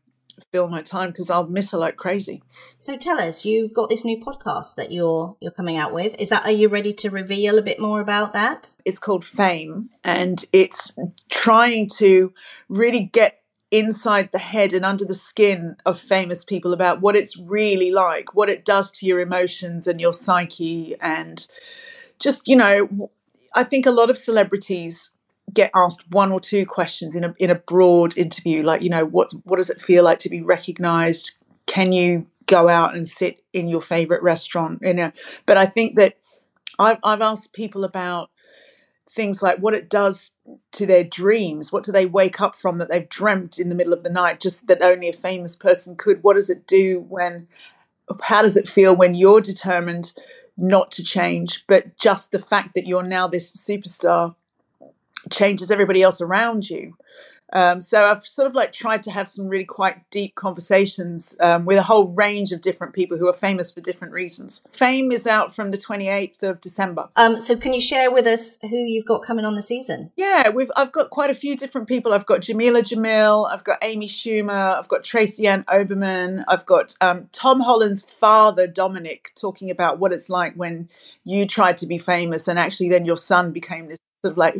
fill 0.52 0.68
my 0.68 0.82
time 0.82 1.10
because 1.10 1.30
I'll 1.30 1.46
miss 1.46 1.70
her 1.72 1.78
like 1.78 1.96
crazy. 1.96 2.42
So 2.78 2.96
tell 2.96 3.20
us, 3.20 3.44
you've 3.44 3.72
got 3.72 3.88
this 3.88 4.04
new 4.04 4.18
podcast 4.18 4.76
that 4.76 4.92
you're 4.92 5.36
you're 5.40 5.52
coming 5.52 5.76
out 5.76 5.92
with. 5.92 6.14
Is 6.18 6.28
that 6.30 6.44
are 6.44 6.50
you 6.50 6.68
ready 6.68 6.92
to 6.94 7.10
reveal 7.10 7.58
a 7.58 7.62
bit 7.62 7.80
more 7.80 8.00
about 8.00 8.32
that? 8.32 8.76
It's 8.84 8.98
called 8.98 9.24
Fame, 9.24 9.90
and 10.02 10.44
it's 10.52 10.92
trying 11.30 11.88
to 11.98 12.32
really 12.68 13.04
get 13.04 13.40
inside 13.70 14.30
the 14.30 14.38
head 14.38 14.72
and 14.72 14.84
under 14.84 15.04
the 15.04 15.14
skin 15.14 15.76
of 15.84 15.98
famous 15.98 16.44
people 16.44 16.72
about 16.72 17.00
what 17.00 17.16
it's 17.16 17.36
really 17.36 17.90
like, 17.90 18.34
what 18.34 18.48
it 18.48 18.64
does 18.64 18.92
to 18.92 19.06
your 19.06 19.18
emotions 19.18 19.86
and 19.86 20.00
your 20.00 20.12
psyche, 20.12 20.94
and 21.00 21.48
just 22.20 22.46
you 22.46 22.56
know, 22.56 23.10
I 23.54 23.64
think 23.64 23.86
a 23.86 23.90
lot 23.90 24.10
of 24.10 24.18
celebrities 24.18 25.13
get 25.52 25.70
asked 25.74 26.10
one 26.10 26.32
or 26.32 26.40
two 26.40 26.64
questions 26.66 27.14
in 27.14 27.24
a 27.24 27.34
in 27.38 27.50
a 27.50 27.54
broad 27.54 28.16
interview, 28.16 28.62
like 28.62 28.82
you 28.82 28.90
know, 28.90 29.04
what 29.04 29.30
what 29.44 29.56
does 29.56 29.70
it 29.70 29.80
feel 29.80 30.04
like 30.04 30.18
to 30.20 30.28
be 30.28 30.42
recognised? 30.42 31.36
Can 31.66 31.92
you 31.92 32.26
go 32.46 32.68
out 32.68 32.94
and 32.94 33.08
sit 33.08 33.42
in 33.52 33.68
your 33.68 33.82
favourite 33.82 34.22
restaurant? 34.22 34.80
You 34.82 34.94
know, 34.94 35.12
but 35.46 35.56
I 35.56 35.66
think 35.66 35.96
that 35.96 36.18
I've 36.78 36.98
I've 37.02 37.20
asked 37.20 37.52
people 37.52 37.84
about 37.84 38.30
things 39.10 39.42
like 39.42 39.58
what 39.58 39.74
it 39.74 39.88
does 39.88 40.32
to 40.72 40.86
their 40.86 41.04
dreams. 41.04 41.70
What 41.70 41.84
do 41.84 41.92
they 41.92 42.06
wake 42.06 42.40
up 42.40 42.56
from 42.56 42.78
that 42.78 42.88
they've 42.88 43.08
dreamt 43.08 43.58
in 43.58 43.68
the 43.68 43.74
middle 43.74 43.92
of 43.92 44.02
the 44.02 44.10
night, 44.10 44.40
just 44.40 44.66
that 44.66 44.82
only 44.82 45.08
a 45.08 45.12
famous 45.12 45.56
person 45.56 45.96
could? 45.96 46.22
What 46.22 46.34
does 46.34 46.50
it 46.50 46.66
do 46.66 47.04
when? 47.08 47.46
How 48.22 48.42
does 48.42 48.56
it 48.56 48.68
feel 48.68 48.94
when 48.94 49.14
you're 49.14 49.40
determined 49.40 50.14
not 50.56 50.90
to 50.92 51.02
change, 51.02 51.64
but 51.66 51.96
just 51.96 52.30
the 52.30 52.38
fact 52.38 52.74
that 52.74 52.86
you're 52.86 53.02
now 53.02 53.26
this 53.26 53.56
superstar 53.56 54.34
changes 55.30 55.70
everybody 55.70 56.02
else 56.02 56.20
around 56.20 56.68
you. 56.68 56.94
Um, 57.52 57.80
so 57.80 58.04
I've 58.04 58.26
sort 58.26 58.48
of 58.48 58.54
like 58.54 58.72
tried 58.72 59.02
to 59.04 59.10
have 59.10 59.30
some 59.30 59.46
really 59.46 59.64
quite 59.64 60.10
deep 60.10 60.34
conversations 60.34 61.36
um, 61.40 61.64
with 61.64 61.78
a 61.78 61.82
whole 61.82 62.08
range 62.08 62.52
of 62.52 62.60
different 62.60 62.94
people 62.94 63.16
who 63.16 63.28
are 63.28 63.34
famous 63.34 63.70
for 63.70 63.80
different 63.80 64.12
reasons. 64.12 64.66
Fame 64.72 65.12
is 65.12 65.26
out 65.26 65.54
from 65.54 65.70
the 65.70 65.78
28th 65.78 66.42
of 66.42 66.60
December. 66.60 67.08
Um, 67.16 67.38
so 67.38 67.56
can 67.56 67.72
you 67.72 67.80
share 67.80 68.10
with 68.10 68.26
us 68.26 68.58
who 68.62 68.76
you've 68.76 69.04
got 69.04 69.22
coming 69.22 69.44
on 69.44 69.54
the 69.54 69.62
season? 69.62 70.10
Yeah, 70.16 70.50
we've 70.50 70.70
I've 70.76 70.92
got 70.92 71.10
quite 71.10 71.30
a 71.30 71.34
few 71.34 71.56
different 71.56 71.86
people. 71.86 72.12
I've 72.12 72.26
got 72.26 72.40
Jameela 72.40 72.82
Jamil, 72.82 73.48
I've 73.50 73.64
got 73.64 73.78
Amy 73.82 74.08
Schumer, 74.08 74.76
I've 74.76 74.88
got 74.88 75.04
Tracy 75.04 75.46
Ann 75.46 75.64
Oberman, 75.64 76.44
I've 76.48 76.66
got 76.66 76.96
um, 77.00 77.28
Tom 77.32 77.60
Holland's 77.60 78.02
father 78.02 78.66
Dominic 78.66 79.32
talking 79.38 79.70
about 79.70 79.98
what 80.00 80.12
it's 80.12 80.28
like 80.28 80.54
when 80.54 80.88
you 81.24 81.46
tried 81.46 81.76
to 81.78 81.86
be 81.86 81.98
famous 81.98 82.48
and 82.48 82.58
actually 82.58 82.88
then 82.88 83.04
your 83.04 83.16
son 83.16 83.52
became 83.52 83.86
this 83.86 83.98
sort 84.24 84.32
of 84.32 84.38
like 84.38 84.56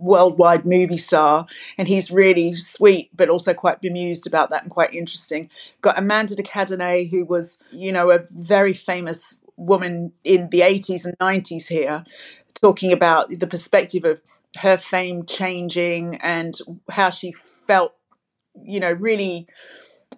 worldwide 0.00 0.64
movie 0.64 0.96
star 0.96 1.46
and 1.78 1.88
he's 1.88 2.10
really 2.10 2.52
sweet 2.52 3.10
but 3.14 3.28
also 3.28 3.54
quite 3.54 3.80
bemused 3.80 4.26
about 4.26 4.50
that 4.50 4.62
and 4.62 4.70
quite 4.70 4.92
interesting. 4.94 5.50
Got 5.80 5.98
amanda 5.98 6.34
de 6.34 6.42
cadenet 6.42 7.10
who 7.10 7.24
was 7.24 7.62
you 7.70 7.92
know 7.92 8.10
a 8.10 8.20
very 8.30 8.74
famous 8.74 9.40
woman 9.56 10.12
in 10.24 10.48
the 10.50 10.60
80s 10.60 11.04
and 11.04 11.16
90s 11.18 11.68
here 11.68 12.04
talking 12.60 12.92
about 12.92 13.30
the 13.30 13.46
perspective 13.46 14.04
of 14.04 14.20
her 14.58 14.76
fame 14.76 15.24
changing 15.26 16.16
and 16.16 16.58
how 16.90 17.10
she 17.10 17.32
felt 17.32 17.94
you 18.64 18.80
know 18.80 18.92
really 18.92 19.46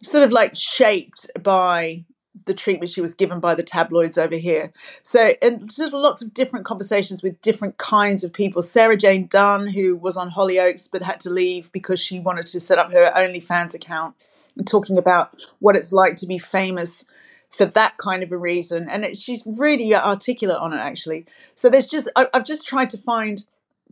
sort 0.02 0.24
of 0.24 0.32
like 0.32 0.54
shaped 0.54 1.30
by 1.42 2.04
the 2.44 2.54
treatment 2.54 2.90
she 2.90 3.00
was 3.00 3.14
given 3.14 3.40
by 3.40 3.54
the 3.54 3.62
tabloids 3.62 4.18
over 4.18 4.36
here. 4.36 4.72
So, 5.02 5.34
and 5.40 5.72
just 5.72 5.92
lots 5.92 6.22
of 6.22 6.34
different 6.34 6.66
conversations 6.66 7.22
with 7.22 7.40
different 7.40 7.78
kinds 7.78 8.22
of 8.24 8.32
people. 8.32 8.62
Sarah 8.62 8.96
Jane 8.96 9.26
Dunn, 9.26 9.68
who 9.68 9.96
was 9.96 10.16
on 10.16 10.30
Hollyoaks 10.30 10.88
but 10.90 11.02
had 11.02 11.20
to 11.20 11.30
leave 11.30 11.72
because 11.72 12.00
she 12.00 12.20
wanted 12.20 12.46
to 12.46 12.60
set 12.60 12.78
up 12.78 12.92
her 12.92 13.12
OnlyFans 13.16 13.74
account, 13.74 14.14
and 14.56 14.66
talking 14.66 14.98
about 14.98 15.36
what 15.58 15.76
it's 15.76 15.92
like 15.92 16.16
to 16.16 16.26
be 16.26 16.38
famous 16.38 17.06
for 17.50 17.64
that 17.64 17.96
kind 17.96 18.22
of 18.22 18.32
a 18.32 18.36
reason. 18.36 18.88
And 18.88 19.04
it, 19.04 19.16
she's 19.16 19.42
really 19.46 19.94
articulate 19.94 20.58
on 20.58 20.72
it, 20.72 20.78
actually. 20.78 21.26
So, 21.54 21.68
there's 21.70 21.86
just, 21.86 22.08
I, 22.16 22.28
I've 22.34 22.44
just 22.44 22.66
tried 22.66 22.90
to 22.90 22.98
find 22.98 23.44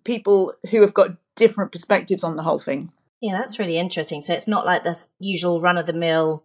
people 0.04 0.54
who 0.70 0.82
have 0.82 0.94
got 0.94 1.16
different 1.34 1.72
perspectives 1.72 2.22
on 2.24 2.36
the 2.36 2.42
whole 2.42 2.58
thing. 2.58 2.92
Yeah, 3.20 3.38
that's 3.38 3.58
really 3.58 3.78
interesting. 3.78 4.22
So, 4.22 4.34
it's 4.34 4.48
not 4.48 4.66
like 4.66 4.84
the 4.84 4.96
usual 5.18 5.60
run 5.60 5.78
of 5.78 5.86
the 5.86 5.92
mill 5.92 6.44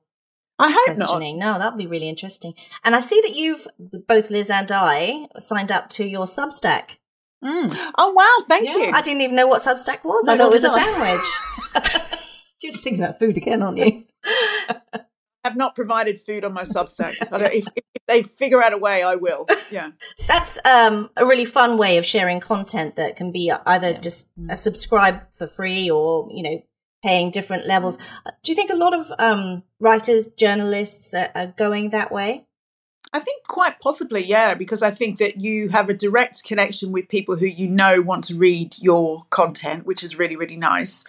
I 0.60 0.72
hope 0.72 0.86
questioning. 0.96 1.40
not. 1.40 1.54
No, 1.54 1.60
that'd 1.60 1.78
be 1.78 1.88
really 1.88 2.10
interesting. 2.10 2.54
And 2.84 2.96
I 2.96 3.00
see 3.00 3.22
that 3.22 3.34
you've 3.36 3.66
both 4.08 4.30
Liz 4.30 4.50
and 4.50 4.72
I 4.72 5.28
signed 5.40 5.72
up 5.72 5.90
to 5.92 6.06
your 6.06 6.26
Substack. 6.26 6.98
Mm. 7.44 7.74
Oh 7.98 8.12
wow! 8.12 8.46
Thank 8.48 8.68
Yeah. 8.68 8.76
you. 8.78 8.92
I 8.94 9.02
didn't 9.02 9.22
even 9.22 9.36
know 9.38 9.48
what 9.48 9.62
Substack 9.62 10.04
was. 10.04 10.26
No, 10.26 10.34
I 10.34 10.38
thought 10.38 10.52
it 10.54 10.62
was 10.62 10.64
a 10.66 10.68
nor 10.68 10.78
did 10.78 10.88
I. 10.88 11.22
sandwich. 11.22 12.20
Just 12.62 12.84
thinking 12.84 13.02
about 13.04 13.18
food 13.20 13.38
again, 13.38 13.64
aren't 13.64 13.78
you? 13.78 14.04
have 15.46 15.56
not 15.56 15.74
provided 15.74 16.20
food 16.20 16.44
on 16.44 16.52
my 16.52 16.64
Substack. 16.64 17.16
I 17.32 17.38
don't, 17.38 17.54
if, 17.54 17.66
if 17.76 17.84
they 18.08 18.24
figure 18.24 18.62
out 18.62 18.74
a 18.74 18.78
way, 18.78 19.04
I 19.04 19.16
will. 19.16 19.48
Yeah. 19.72 19.92
That's 20.28 20.60
um, 20.66 21.10
a 21.16 21.26
really 21.26 21.46
fun 21.46 21.78
way 21.78 21.98
of 21.98 22.06
sharing 22.06 22.42
content 22.42 22.98
that 22.98 23.16
can 23.16 23.32
be 23.32 23.50
either 23.66 23.94
just 23.94 24.28
a 24.50 24.58
subscribe 24.58 25.22
for 25.38 25.48
free 25.48 25.90
or 25.90 26.28
you 26.34 26.44
know 26.44 26.62
paying 27.04 27.32
different 27.32 27.66
levels. 27.66 27.98
Uh, 28.26 28.32
Do 28.44 28.52
you 28.52 28.56
think 28.56 28.72
a 28.72 28.76
lot 28.76 28.94
of 28.94 29.12
um, 29.20 29.64
writers, 29.80 30.28
journalists 30.28 31.14
are, 31.14 31.30
are 31.36 31.48
going 31.48 31.90
that 31.90 32.12
way? 32.12 32.46
I 33.12 33.20
think 33.20 33.48
quite 33.48 33.80
possibly, 33.80 34.24
yeah, 34.24 34.54
because 34.54 34.84
I 34.84 34.92
think 34.92 35.18
that 35.18 35.42
you 35.42 35.70
have 35.70 35.90
a 35.90 35.96
direct 35.96 36.44
connection 36.44 36.92
with 36.92 37.10
people 37.10 37.38
who 37.38 37.48
you 37.48 37.68
know 37.68 38.02
want 38.02 38.26
to 38.26 38.36
read 38.36 38.76
your 38.80 39.26
content, 39.32 39.88
which 39.88 40.04
is 40.04 40.20
really, 40.20 40.36
really 40.36 40.58
nice. 40.58 41.08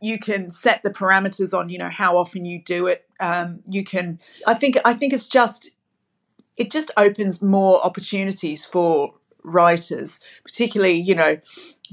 You 0.00 0.20
can 0.20 0.50
set 0.50 0.84
the 0.84 0.90
parameters 0.90 1.52
on, 1.52 1.68
you 1.68 1.78
know, 1.78 1.90
how 1.90 2.16
often 2.16 2.44
you 2.44 2.62
do 2.62 2.86
it. 2.86 3.04
Um, 3.18 3.60
you 3.68 3.82
can, 3.82 4.20
I 4.46 4.54
think, 4.54 4.78
I 4.84 4.94
think 4.94 5.12
it's 5.12 5.26
just, 5.26 5.70
it 6.56 6.70
just 6.70 6.92
opens 6.96 7.42
more 7.42 7.84
opportunities 7.84 8.64
for 8.64 9.14
writers, 9.42 10.22
particularly, 10.44 11.00
you 11.00 11.16
know, 11.16 11.38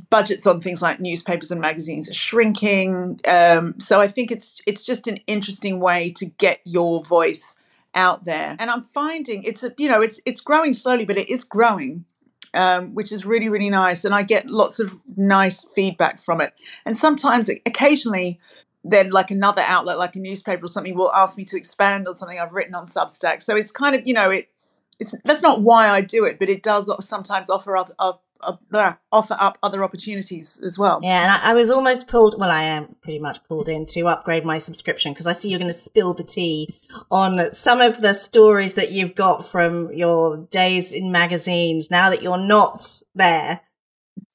budgets 0.10 0.46
on 0.46 0.62
things 0.62 0.82
like 0.82 1.00
newspapers 1.00 1.52
and 1.52 1.62
magazines 1.62 2.10
are 2.10 2.14
shrinking. 2.14 3.20
Um, 3.28 3.80
so 3.80 4.00
I 4.00 4.08
think 4.08 4.32
it's 4.32 4.62
it's 4.66 4.86
just 4.86 5.08
an 5.08 5.18
interesting 5.28 5.80
way 5.80 6.12
to 6.14 6.26
get 6.26 6.62
your 6.66 7.04
voice 7.04 7.60
out 7.96 8.26
there. 8.26 8.56
And 8.60 8.70
I'm 8.70 8.84
finding 8.84 9.44
it's 9.44 9.64
a 9.64 9.74
you 9.78 9.90
know 9.90 10.02
it's 10.02 10.22
it's 10.26 10.42
growing 10.42 10.74
slowly, 10.74 11.06
but 11.06 11.18
it 11.18 11.30
is 11.30 11.44
growing. 11.44 12.06
Um, 12.54 12.96
which 12.96 13.12
is 13.12 13.26
really 13.26 13.50
really 13.50 13.70
nice, 13.70 14.06
and 14.06 14.16
I 14.16 14.24
get 14.24 14.48
lots 14.48 14.80
of 14.80 14.92
nice 15.16 15.68
feedback 15.76 16.18
from 16.18 16.40
it. 16.40 16.54
And 16.86 16.98
sometimes, 16.98 17.50
occasionally, 17.66 18.40
then 18.86 19.12
like 19.12 19.30
another 19.30 19.62
outlet, 19.62 20.00
like 20.00 20.16
a 20.16 20.20
newspaper 20.20 20.66
or 20.66 20.70
something, 20.70 20.96
will 20.96 21.14
ask 21.14 21.38
me 21.38 21.44
to 21.46 21.58
expand 21.58 22.08
on 22.08 22.14
something 22.14 22.40
I've 22.40 22.54
written 22.54 22.74
on 22.74 22.86
Substack. 22.86 23.44
So 23.44 23.56
it's 23.58 23.70
kind 23.70 23.96
of 23.96 24.08
you 24.08 24.14
know 24.14 24.32
it. 24.32 24.50
It's 24.98 25.14
that's 25.26 25.44
not 25.44 25.62
why 25.62 25.90
I 25.90 26.02
do 26.02 26.24
it, 26.24 26.40
but 26.40 26.50
it 26.50 26.64
does 26.64 26.90
sometimes 27.06 27.50
offer 27.50 27.76
up, 27.76 27.94
up 28.00 28.24
uh, 28.42 28.94
offer 29.12 29.36
up 29.40 29.58
other 29.64 29.84
opportunities 29.84 30.62
as 30.66 30.78
well. 30.78 31.00
Yeah, 31.04 31.22
and 31.22 31.32
I, 31.32 31.52
I 31.52 31.54
was 31.54 31.70
almost 31.70 32.08
pulled. 32.08 32.40
Well, 32.40 32.50
I 32.50 32.64
am 32.64 32.96
pretty 33.02 33.20
much 33.20 33.44
pulled 33.48 33.70
in 33.70 33.86
to 33.88 34.08
upgrade 34.08 34.46
my 34.46 34.58
subscription 34.58 35.14
because 35.14 35.28
I 35.28 35.34
see 35.34 35.50
you're 35.50 35.60
going 35.60 35.72
to 35.72 35.78
spill 35.78 36.14
the 36.14 36.24
tea 36.24 36.76
on 37.12 37.54
some 37.54 37.82
of 37.82 38.02
the 38.02 38.14
stories 38.14 38.74
that 38.74 38.92
you've 38.92 39.16
got 39.16 39.50
from 39.50 39.94
your 39.94 40.38
days 40.52 40.94
in 40.94 41.12
magazines. 41.12 41.90
Now 41.92 42.10
that 42.10 42.22
you're 42.22 42.38
not 42.38 42.86
there, 43.16 43.62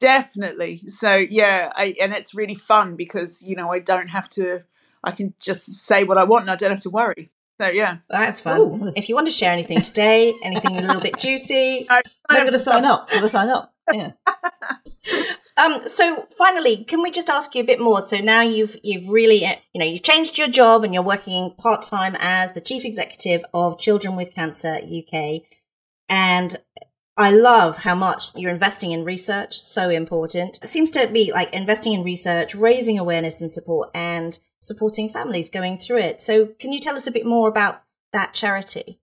Definitely. 0.00 0.82
So 0.88 1.14
yeah, 1.14 1.72
I, 1.74 1.94
and 2.00 2.12
it's 2.12 2.34
really 2.34 2.54
fun 2.54 2.96
because 2.96 3.42
you 3.42 3.56
know 3.56 3.70
I 3.72 3.78
don't 3.78 4.08
have 4.08 4.28
to. 4.30 4.62
I 5.04 5.10
can 5.10 5.34
just 5.40 5.64
say 5.84 6.04
what 6.04 6.18
I 6.18 6.24
want 6.24 6.42
and 6.42 6.50
I 6.50 6.56
don't 6.56 6.70
have 6.70 6.80
to 6.80 6.90
worry. 6.90 7.30
So 7.60 7.68
yeah, 7.68 7.98
that's 8.08 8.40
fun. 8.40 8.58
Ooh. 8.58 8.92
If 8.96 9.08
you 9.08 9.14
want 9.14 9.28
to 9.28 9.32
share 9.32 9.52
anything 9.52 9.80
today, 9.80 10.34
anything 10.42 10.76
a 10.76 10.80
little 10.80 11.00
bit 11.00 11.18
juicy, 11.18 11.86
I, 11.90 11.98
I 11.98 12.02
I'm 12.36 12.42
going 12.42 12.52
to 12.52 12.58
sign 12.58 12.84
up. 12.84 13.08
I'm 13.08 13.14
going 13.14 13.22
to 13.22 13.28
sign 13.28 13.48
up. 13.48 13.74
Yeah. 13.92 14.12
Um, 15.56 15.86
so 15.86 16.26
finally, 16.36 16.84
can 16.84 17.02
we 17.02 17.10
just 17.10 17.28
ask 17.28 17.54
you 17.54 17.62
a 17.62 17.66
bit 17.66 17.78
more? 17.78 18.04
So 18.06 18.18
now 18.18 18.40
you've 18.40 18.76
you've 18.82 19.08
really 19.08 19.44
uh, 19.44 19.56
you 19.72 19.78
know 19.78 19.84
you've 19.84 20.02
changed 20.02 20.38
your 20.38 20.48
job 20.48 20.82
and 20.82 20.94
you're 20.94 21.02
working 21.02 21.52
part 21.58 21.82
time 21.82 22.16
as 22.20 22.52
the 22.52 22.60
chief 22.60 22.84
executive 22.84 23.44
of 23.52 23.78
Children 23.78 24.16
with 24.16 24.34
Cancer 24.34 24.76
UK, 24.76 25.42
and 26.08 26.56
I 27.18 27.30
love 27.30 27.76
how 27.76 27.94
much 27.94 28.34
you're 28.34 28.50
investing 28.50 28.92
in 28.92 29.04
research. 29.04 29.60
So 29.60 29.90
important. 29.90 30.58
It 30.62 30.68
seems 30.68 30.90
to 30.92 31.06
be 31.06 31.32
like 31.32 31.52
investing 31.52 31.92
in 31.92 32.02
research, 32.02 32.54
raising 32.54 32.98
awareness 32.98 33.42
and 33.42 33.50
support, 33.50 33.90
and 33.94 34.38
supporting 34.60 35.10
families 35.10 35.50
going 35.50 35.76
through 35.76 35.98
it. 35.98 36.22
So, 36.22 36.46
can 36.46 36.72
you 36.72 36.80
tell 36.80 36.94
us 36.94 37.06
a 37.06 37.12
bit 37.12 37.26
more 37.26 37.48
about 37.48 37.82
that 38.14 38.32
charity? 38.32 39.01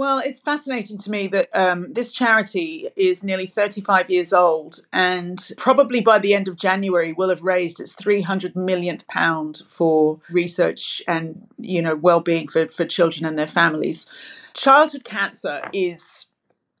Well, 0.00 0.20
it's 0.20 0.40
fascinating 0.40 0.96
to 0.96 1.10
me 1.10 1.28
that 1.28 1.54
um, 1.54 1.92
this 1.92 2.10
charity 2.10 2.88
is 2.96 3.22
nearly 3.22 3.44
35 3.44 4.08
years 4.08 4.32
old 4.32 4.86
and 4.94 5.52
probably 5.58 6.00
by 6.00 6.18
the 6.18 6.32
end 6.32 6.48
of 6.48 6.56
January 6.56 7.12
will 7.12 7.28
have 7.28 7.42
raised 7.42 7.80
its 7.80 7.92
300 7.92 8.56
millionth 8.56 9.06
pound 9.08 9.60
for 9.68 10.18
research 10.30 11.02
and, 11.06 11.46
you 11.58 11.82
know, 11.82 11.96
well-being 11.96 12.48
for, 12.48 12.66
for 12.66 12.86
children 12.86 13.26
and 13.26 13.38
their 13.38 13.46
families. 13.46 14.06
Childhood 14.54 15.04
cancer 15.04 15.60
is, 15.74 16.24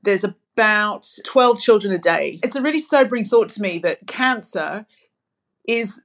there's 0.02 0.24
about 0.24 1.06
12 1.26 1.60
children 1.60 1.92
a 1.92 1.98
day. 1.98 2.40
It's 2.42 2.56
a 2.56 2.62
really 2.62 2.78
sobering 2.78 3.26
thought 3.26 3.50
to 3.50 3.60
me 3.60 3.80
that 3.80 4.06
cancer 4.06 4.86
is 5.68 6.00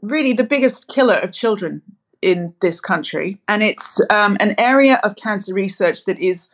really 0.00 0.32
the 0.32 0.44
biggest 0.44 0.86
killer 0.86 1.16
of 1.16 1.32
children 1.32 1.82
in 2.22 2.54
this 2.60 2.80
country. 2.80 3.38
And 3.48 3.62
it's 3.62 4.00
um, 4.10 4.36
an 4.40 4.54
area 4.58 5.00
of 5.02 5.16
cancer 5.16 5.52
research 5.52 6.04
that 6.06 6.18
is 6.18 6.50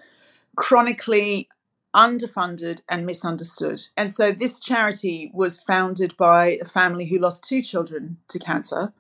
chronically 0.57 1.49
underfunded 1.95 2.81
and 2.89 3.07
misunderstood. 3.07 3.81
And 3.97 4.11
so 4.11 4.33
this 4.33 4.59
charity 4.59 5.31
was 5.33 5.61
founded 5.61 6.17
by 6.17 6.59
a 6.61 6.65
family 6.65 7.07
who 7.07 7.19
lost 7.19 7.45
two 7.45 7.63
children 7.63 8.17
to 8.29 8.39
cancer. 8.39 8.93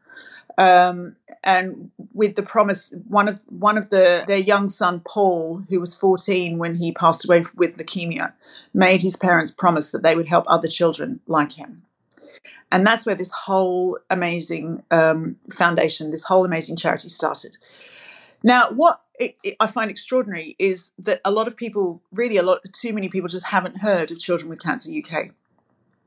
Um, 0.56 1.16
and 1.44 1.90
with 2.14 2.34
the 2.34 2.42
promise, 2.42 2.92
one 3.06 3.28
of 3.28 3.40
one 3.48 3.78
of 3.78 3.90
the 3.90 4.24
their 4.26 4.38
young 4.38 4.68
son 4.68 5.00
Paul, 5.06 5.62
who 5.68 5.78
was 5.78 5.94
14 5.94 6.58
when 6.58 6.74
he 6.74 6.90
passed 6.90 7.24
away 7.24 7.44
with 7.54 7.76
leukemia, 7.76 8.32
made 8.74 9.00
his 9.00 9.16
parents 9.16 9.52
promise 9.52 9.92
that 9.92 10.02
they 10.02 10.16
would 10.16 10.26
help 10.26 10.44
other 10.48 10.66
children 10.66 11.20
like 11.28 11.52
him. 11.52 11.82
And 12.70 12.86
that's 12.86 13.06
where 13.06 13.14
this 13.14 13.32
whole 13.32 13.98
amazing 14.10 14.82
um, 14.90 15.36
foundation, 15.50 16.10
this 16.10 16.24
whole 16.24 16.44
amazing 16.44 16.76
charity 16.76 17.08
started. 17.08 17.56
Now, 18.42 18.70
what 18.70 19.00
it, 19.18 19.36
it, 19.42 19.56
I 19.58 19.66
find 19.66 19.90
extraordinary 19.90 20.54
is 20.58 20.92
that 20.98 21.20
a 21.24 21.30
lot 21.30 21.48
of 21.48 21.56
people, 21.56 22.02
really 22.12 22.36
a 22.36 22.42
lot, 22.42 22.60
too 22.72 22.92
many 22.92 23.08
people 23.08 23.28
just 23.28 23.46
haven't 23.46 23.78
heard 23.78 24.10
of 24.10 24.18
Children 24.18 24.48
with 24.48 24.60
Cancer 24.62 24.92
UK. 24.92 25.30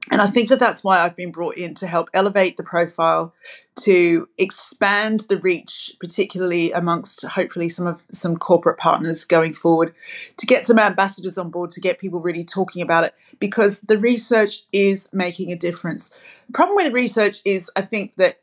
And 0.09 0.19
I 0.19 0.27
think 0.27 0.49
that 0.49 0.59
that's 0.59 0.83
why 0.83 0.99
I've 0.99 1.15
been 1.15 1.31
brought 1.31 1.57
in 1.57 1.73
to 1.75 1.87
help 1.87 2.09
elevate 2.13 2.57
the 2.57 2.63
profile, 2.63 3.33
to 3.81 4.27
expand 4.37 5.21
the 5.29 5.37
reach, 5.37 5.95
particularly 5.99 6.71
amongst 6.71 7.23
hopefully 7.23 7.69
some 7.69 7.87
of 7.87 8.03
some 8.11 8.35
corporate 8.35 8.77
partners 8.77 9.23
going 9.23 9.53
forward, 9.53 9.93
to 10.37 10.45
get 10.47 10.65
some 10.65 10.79
ambassadors 10.79 11.37
on 11.37 11.51
board, 11.51 11.71
to 11.71 11.79
get 11.79 11.99
people 11.99 12.19
really 12.19 12.43
talking 12.43 12.81
about 12.81 13.03
it, 13.03 13.13
because 13.39 13.81
the 13.81 13.97
research 13.97 14.63
is 14.73 15.13
making 15.13 15.51
a 15.51 15.55
difference. 15.55 16.17
The 16.47 16.53
problem 16.53 16.75
with 16.75 16.93
research 16.93 17.37
is, 17.45 17.71
I 17.75 17.83
think 17.83 18.15
that 18.15 18.39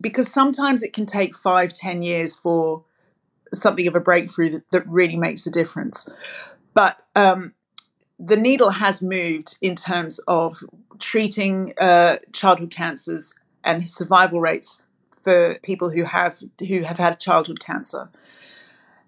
because 0.00 0.32
sometimes 0.32 0.82
it 0.82 0.92
can 0.92 1.06
take 1.06 1.36
five, 1.36 1.72
ten 1.72 2.02
years 2.02 2.36
for 2.36 2.84
something 3.52 3.86
of 3.86 3.94
a 3.94 4.00
breakthrough 4.00 4.50
that, 4.50 4.70
that 4.70 4.88
really 4.88 5.16
makes 5.16 5.46
a 5.46 5.50
difference. 5.50 6.08
But 6.74 6.98
um, 7.16 7.54
the 8.24 8.36
needle 8.36 8.70
has 8.70 9.02
moved 9.02 9.58
in 9.60 9.74
terms 9.74 10.20
of 10.28 10.62
treating 11.00 11.74
uh, 11.80 12.16
childhood 12.32 12.70
cancers 12.70 13.38
and 13.64 13.90
survival 13.90 14.40
rates 14.40 14.82
for 15.22 15.58
people 15.62 15.90
who 15.90 16.04
have 16.04 16.38
who 16.68 16.82
have 16.82 16.98
had 16.98 17.18
childhood 17.18 17.58
cancer. 17.60 18.08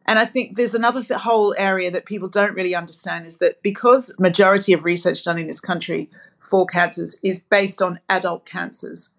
And 0.06 0.18
I 0.18 0.24
think 0.24 0.56
there's 0.56 0.74
another 0.74 1.02
th- 1.02 1.20
whole 1.20 1.54
area 1.56 1.90
that 1.92 2.04
people 2.04 2.28
don't 2.28 2.54
really 2.54 2.74
understand 2.74 3.24
is 3.24 3.38
that 3.38 3.62
because 3.62 4.14
majority 4.18 4.72
of 4.72 4.84
research 4.84 5.24
done 5.24 5.38
in 5.38 5.46
this 5.46 5.60
country 5.60 6.10
for 6.40 6.66
cancers 6.66 7.16
is 7.22 7.40
based 7.40 7.80
on 7.80 8.00
adult 8.10 8.44
cancers, 8.44 9.10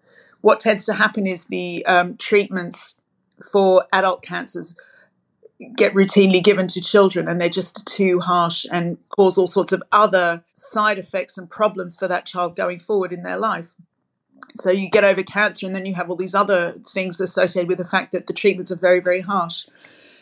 what 0.42 0.60
tends 0.60 0.84
to 0.86 0.94
happen 0.94 1.26
is 1.26 1.46
the 1.46 1.84
um, 1.86 2.16
treatments 2.18 3.00
for 3.50 3.84
adult 3.92 4.22
cancers 4.22 4.76
get 5.76 5.94
routinely 5.94 6.42
given 6.42 6.66
to 6.68 6.80
children 6.80 7.28
and 7.28 7.40
they're 7.40 7.48
just 7.48 7.86
too 7.86 8.20
harsh 8.20 8.66
and 8.70 8.98
cause 9.08 9.38
all 9.38 9.46
sorts 9.46 9.72
of 9.72 9.82
other 9.90 10.44
side 10.54 10.98
effects 10.98 11.38
and 11.38 11.50
problems 11.50 11.96
for 11.96 12.06
that 12.08 12.26
child 12.26 12.54
going 12.56 12.78
forward 12.78 13.12
in 13.12 13.22
their 13.22 13.38
life. 13.38 13.74
So 14.56 14.70
you 14.70 14.90
get 14.90 15.04
over 15.04 15.22
cancer 15.22 15.66
and 15.66 15.74
then 15.74 15.86
you 15.86 15.94
have 15.94 16.10
all 16.10 16.16
these 16.16 16.34
other 16.34 16.74
things 16.90 17.20
associated 17.20 17.68
with 17.68 17.78
the 17.78 17.84
fact 17.84 18.12
that 18.12 18.26
the 18.26 18.32
treatments 18.32 18.70
are 18.70 18.76
very, 18.76 19.00
very 19.00 19.20
harsh. 19.20 19.66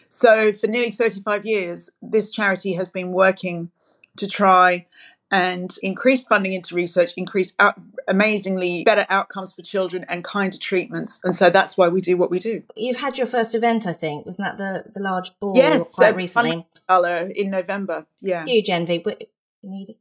So 0.08 0.52
for 0.52 0.68
nearly 0.68 0.92
35 0.92 1.44
years, 1.44 1.90
this 2.00 2.30
charity 2.30 2.74
has 2.74 2.90
been 2.90 3.12
working 3.12 3.70
to 4.16 4.28
try 4.28 4.86
and 5.34 5.76
increased 5.82 6.28
funding 6.28 6.52
into 6.52 6.76
research, 6.76 7.12
increase 7.16 7.56
out, 7.58 7.74
amazingly 8.06 8.84
better 8.84 9.04
outcomes 9.10 9.52
for 9.52 9.62
children 9.62 10.04
and 10.08 10.22
kinder 10.22 10.56
treatments. 10.56 11.20
And 11.24 11.34
so 11.34 11.50
that's 11.50 11.76
why 11.76 11.88
we 11.88 12.00
do 12.00 12.16
what 12.16 12.30
we 12.30 12.38
do. 12.38 12.62
You've 12.76 12.98
had 12.98 13.18
your 13.18 13.26
first 13.26 13.52
event, 13.56 13.84
I 13.84 13.94
think. 13.94 14.26
Wasn't 14.26 14.46
that 14.46 14.58
the, 14.58 14.92
the 14.92 15.00
large 15.00 15.32
ball 15.40 15.54
yes, 15.56 15.92
quite 15.92 16.14
recently? 16.14 16.64
Yes, 16.88 17.32
in 17.34 17.50
November. 17.50 18.06
Yeah. 18.20 18.46
Huge 18.46 18.70
envy. 18.70 19.02
We 19.04 19.16
need 19.64 19.96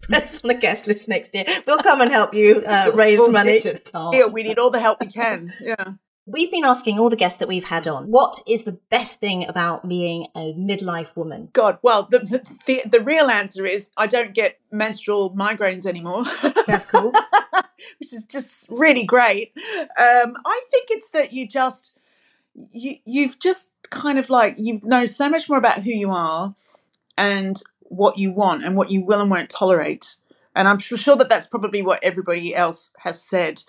press 0.00 0.40
on 0.44 0.48
the 0.48 0.54
guest 0.54 0.86
list 0.86 1.10
next 1.10 1.34
year. 1.34 1.44
We'll 1.66 1.78
come 1.78 2.00
and 2.00 2.10
help 2.10 2.32
you 2.32 2.62
uh, 2.66 2.92
raise 2.94 3.20
money. 3.28 3.60
Yeah, 3.94 4.28
we 4.32 4.44
need 4.44 4.58
all 4.58 4.70
the 4.70 4.80
help 4.80 5.00
we 5.00 5.08
can. 5.08 5.52
Yeah. 5.60 5.92
We've 6.26 6.50
been 6.50 6.64
asking 6.64 6.98
all 6.98 7.10
the 7.10 7.16
guests 7.16 7.38
that 7.40 7.48
we've 7.48 7.64
had 7.64 7.86
on, 7.86 8.06
what 8.06 8.40
is 8.46 8.64
the 8.64 8.78
best 8.90 9.20
thing 9.20 9.46
about 9.46 9.86
being 9.86 10.26
a 10.34 10.54
midlife 10.54 11.18
woman? 11.18 11.50
God, 11.52 11.78
well, 11.82 12.08
the 12.10 12.42
the, 12.66 12.82
the 12.90 13.00
real 13.02 13.28
answer 13.28 13.66
is 13.66 13.90
I 13.98 14.06
don't 14.06 14.32
get 14.32 14.58
menstrual 14.70 15.34
migraines 15.34 15.84
anymore. 15.84 16.24
That's 16.66 16.86
cool. 16.86 17.12
Which 17.98 18.14
is 18.14 18.24
just 18.24 18.70
really 18.70 19.04
great. 19.04 19.52
Um, 19.56 20.34
I 20.46 20.60
think 20.70 20.86
it's 20.90 21.10
that 21.10 21.34
you 21.34 21.46
just 21.46 21.98
you 22.70 22.96
you've 23.04 23.38
just 23.38 23.72
kind 23.90 24.18
of 24.18 24.30
like 24.30 24.56
you 24.58 24.80
know 24.84 25.04
so 25.04 25.28
much 25.28 25.48
more 25.48 25.58
about 25.58 25.82
who 25.82 25.90
you 25.90 26.10
are 26.10 26.54
and 27.18 27.62
what 27.82 28.16
you 28.16 28.32
want 28.32 28.64
and 28.64 28.76
what 28.76 28.90
you 28.90 29.04
will 29.04 29.20
and 29.20 29.30
won't 29.30 29.50
tolerate. 29.50 30.16
And 30.56 30.68
I'm 30.68 30.78
sure 30.78 31.16
that 31.16 31.28
that's 31.28 31.46
probably 31.46 31.82
what 31.82 32.02
everybody 32.02 32.54
else 32.54 32.94
has 33.00 33.20
said 33.20 33.62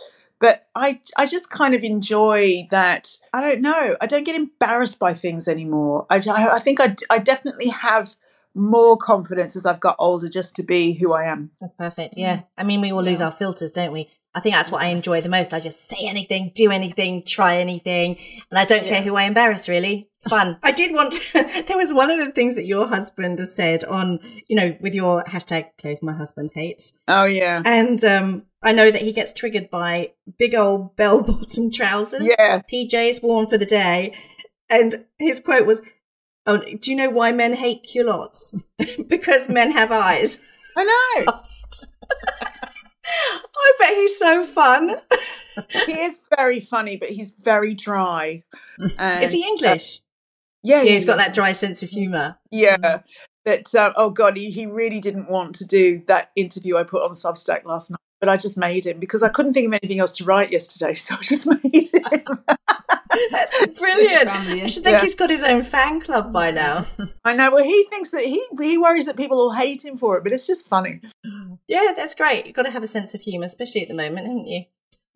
but 0.45 0.67
I 0.75 0.99
I 1.17 1.25
just 1.25 1.49
kind 1.49 1.73
of 1.73 1.83
enjoy 1.83 2.67
that. 2.69 3.17
I 3.33 3.41
don't 3.41 3.61
know. 3.61 3.97
I 3.99 4.05
don't 4.05 4.23
get 4.23 4.35
embarrassed 4.35 4.99
by 4.99 5.15
things 5.15 5.47
anymore. 5.47 6.05
I, 6.07 6.17
I 6.17 6.59
think 6.59 6.79
I, 6.79 6.95
I 7.09 7.17
definitely 7.17 7.69
have 7.69 8.13
more 8.53 8.95
confidence 8.95 9.55
as 9.55 9.65
I've 9.65 9.79
got 9.79 9.95
older 9.97 10.29
just 10.29 10.55
to 10.57 10.63
be 10.63 10.93
who 10.93 11.13
I 11.13 11.23
am. 11.23 11.49
That's 11.59 11.73
perfect. 11.73 12.13
Yeah. 12.15 12.41
I 12.59 12.63
mean, 12.63 12.79
we 12.79 12.91
all 12.91 13.01
lose 13.01 13.21
our 13.21 13.31
filters, 13.31 13.71
don't 13.71 13.91
we? 13.91 14.07
I 14.35 14.41
think 14.41 14.53
that's 14.53 14.69
what 14.69 14.83
I 14.83 14.87
enjoy 14.87 15.21
the 15.21 15.29
most. 15.29 15.53
I 15.53 15.61
just 15.61 15.85
say 15.85 15.97
anything, 16.01 16.51
do 16.53 16.69
anything, 16.69 17.23
try 17.23 17.55
anything, 17.55 18.17
and 18.51 18.59
I 18.59 18.65
don't 18.65 18.83
yeah. 18.83 18.89
care 18.89 19.01
who 19.01 19.15
I 19.15 19.23
embarrass. 19.23 19.69
Really, 19.69 20.09
it's 20.17 20.27
fun. 20.27 20.59
I 20.63 20.73
did 20.73 20.93
want. 20.93 21.13
To, 21.13 21.63
there 21.67 21.77
was 21.77 21.93
one 21.93 22.11
of 22.11 22.19
the 22.19 22.33
things 22.33 22.55
that 22.55 22.65
your 22.65 22.85
husband 22.85 23.39
has 23.39 23.55
said 23.55 23.85
on, 23.85 24.19
you 24.47 24.57
know, 24.57 24.75
with 24.81 24.93
your 24.93 25.23
hashtag 25.23 25.67
"clothes 25.79 26.03
my 26.03 26.11
husband 26.11 26.51
hates." 26.53 26.91
Oh 27.07 27.23
yeah, 27.23 27.61
and 27.65 28.03
um, 28.03 28.43
I 28.61 28.73
know 28.73 28.91
that 28.91 29.01
he 29.01 29.13
gets 29.13 29.31
triggered 29.31 29.69
by 29.69 30.11
big 30.37 30.53
old 30.53 30.95
bell 30.97 31.21
bottom 31.23 31.71
trousers. 31.71 32.27
Yeah, 32.37 32.59
PJs 32.59 33.23
worn 33.23 33.47
for 33.47 33.57
the 33.57 33.65
day, 33.65 34.13
and 34.69 35.05
his 35.17 35.39
quote 35.39 35.65
was, 35.65 35.81
"Oh, 36.45 36.57
do 36.57 36.91
you 36.91 36.97
know 36.97 37.09
why 37.09 37.31
men 37.31 37.53
hate 37.53 37.83
culottes? 37.83 38.53
because 39.07 39.47
men 39.47 39.71
have 39.71 39.93
eyes." 39.93 40.51
I 40.77 40.83
know. 41.25 41.31
I 43.07 43.73
bet 43.79 43.93
he's 43.95 44.17
so 44.17 44.45
fun. 44.45 44.95
he 45.85 45.99
is 45.99 46.23
very 46.35 46.59
funny, 46.59 46.97
but 46.97 47.09
he's 47.09 47.31
very 47.31 47.73
dry. 47.73 48.43
And, 48.97 49.23
is 49.23 49.31
he 49.31 49.47
English? 49.47 49.99
Uh, 49.99 50.01
yeah, 50.63 50.81
yeah, 50.81 50.91
he's 50.91 51.05
got 51.05 51.17
that 51.17 51.33
dry 51.33 51.51
sense 51.51 51.83
of 51.83 51.89
humour. 51.89 52.37
Yeah, 52.51 53.01
but 53.45 53.73
uh, 53.75 53.93
oh 53.95 54.09
god, 54.09 54.35
he, 54.35 54.49
he 54.49 54.65
really 54.65 54.99
didn't 54.99 55.29
want 55.29 55.55
to 55.55 55.65
do 55.65 56.01
that 56.07 56.31
interview 56.35 56.75
I 56.75 56.83
put 56.83 57.03
on 57.03 57.11
Substack 57.11 57.63
last 57.63 57.91
night, 57.91 57.99
but 58.19 58.29
I 58.29 58.37
just 58.37 58.57
made 58.57 58.85
him 58.85 58.99
because 58.99 59.23
I 59.23 59.29
couldn't 59.29 59.53
think 59.53 59.67
of 59.67 59.73
anything 59.81 59.99
else 59.99 60.17
to 60.17 60.25
write 60.25 60.51
yesterday, 60.51 60.93
so 60.95 61.15
I 61.15 61.21
just 61.21 61.47
made 61.47 61.73
him. 61.73 62.43
That's 63.31 63.65
brilliant. 63.79 64.29
I 64.29 64.65
should 64.67 64.83
think 64.83 64.95
yeah. 64.95 65.01
he's 65.01 65.15
got 65.15 65.29
his 65.29 65.43
own 65.43 65.63
fan 65.63 66.01
club 66.01 66.33
by 66.33 66.51
now. 66.51 66.85
I 67.25 67.35
know. 67.35 67.51
Well, 67.51 67.63
he 67.63 67.85
thinks 67.89 68.11
that 68.11 68.25
he 68.25 68.43
he 68.59 68.77
worries 68.77 69.05
that 69.05 69.17
people 69.17 69.37
will 69.37 69.53
hate 69.53 69.83
him 69.83 69.97
for 69.97 70.17
it, 70.17 70.23
but 70.23 70.33
it's 70.33 70.47
just 70.47 70.67
funny. 70.67 71.01
Yeah, 71.67 71.93
that's 71.95 72.15
great. 72.15 72.45
You've 72.45 72.55
got 72.55 72.63
to 72.63 72.71
have 72.71 72.83
a 72.83 72.87
sense 72.87 73.15
of 73.15 73.21
humour, 73.21 73.45
especially 73.45 73.81
at 73.81 73.87
the 73.87 73.93
moment, 73.93 74.27
haven't 74.27 74.47
you? 74.47 74.65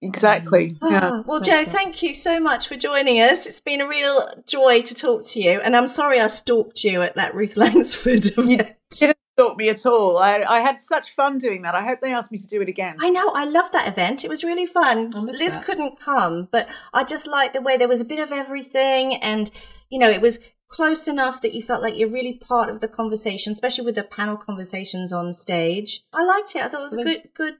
Exactly. 0.02 0.78
Ah, 0.82 0.92
yeah. 0.92 1.22
Well, 1.26 1.42
Jo, 1.42 1.66
thank 1.66 2.02
you 2.02 2.14
so 2.14 2.40
much 2.40 2.70
for 2.70 2.78
joining 2.78 3.20
us. 3.20 3.46
It's 3.46 3.60
been 3.60 3.82
a 3.82 3.88
real 3.88 4.26
joy 4.48 4.82
to 4.82 4.96
talk 4.96 5.26
to 5.28 5.42
you. 5.42 5.60
And 5.60 5.76
I'm 5.76 5.88
sorry 5.88 6.22
I 6.22 6.28
stalked 6.28 6.86
you 6.86 7.02
at 7.02 7.16
that 7.16 7.36
Ruth 7.36 7.58
Langsford 7.58 8.26
event. 8.28 8.50
You 8.50 8.58
didn't 8.92 9.18
stalk 9.40 9.58
me 9.58 9.70
at 9.70 9.86
all. 9.86 10.18
I, 10.18 10.44
I 10.48 10.60
had 10.60 10.82
such 10.82 11.12
fun 11.12 11.38
doing 11.38 11.62
that. 11.64 11.76
I 11.76 11.84
hope 11.84 12.02
they 12.02 12.14
ask 12.14 12.32
me 12.32 12.38
to 12.38 12.48
do 12.48 12.62
it 12.62 12.70
again. 12.70 12.98
I 13.00 13.10
know. 13.10 13.30
I 13.34 13.46
loved 13.46 13.74
that 13.74 13.88
event. 13.88 14.26
It 14.26 14.30
was 14.30 14.44
really 14.44 14.66
fun. 14.66 15.12
Liz 15.12 15.56
that. 15.56 15.64
couldn't 15.66 16.00
come, 16.00 16.48
but 16.52 16.68
I 16.94 17.04
just 17.04 17.28
liked 17.28 17.54
the 17.54 17.62
way 17.62 17.78
there 17.78 17.88
was 17.88 18.02
a 18.02 18.06
bit 18.06 18.20
of 18.20 18.32
everything 18.32 19.16
and 19.22 19.50
you 19.90 19.98
know, 20.00 20.10
it 20.10 20.22
was 20.22 20.40
close 20.68 21.08
enough 21.08 21.42
that 21.42 21.56
you 21.56 21.64
felt 21.64 21.82
like 21.82 21.98
you're 21.98 22.10
really 22.10 22.34
part 22.34 22.70
of 22.70 22.80
the 22.80 22.88
conversation, 22.88 23.52
especially 23.54 23.86
with 23.86 23.96
the 23.96 24.04
panel 24.04 24.38
conversations 24.38 25.12
on 25.12 25.34
stage. 25.34 26.04
I 26.14 26.24
liked 26.24 26.56
it. 26.56 26.62
I 26.62 26.68
thought 26.68 26.82
it 26.82 26.84
was 26.84 26.96
Well, 26.96 27.06
good. 27.06 27.30
Good. 27.36 27.54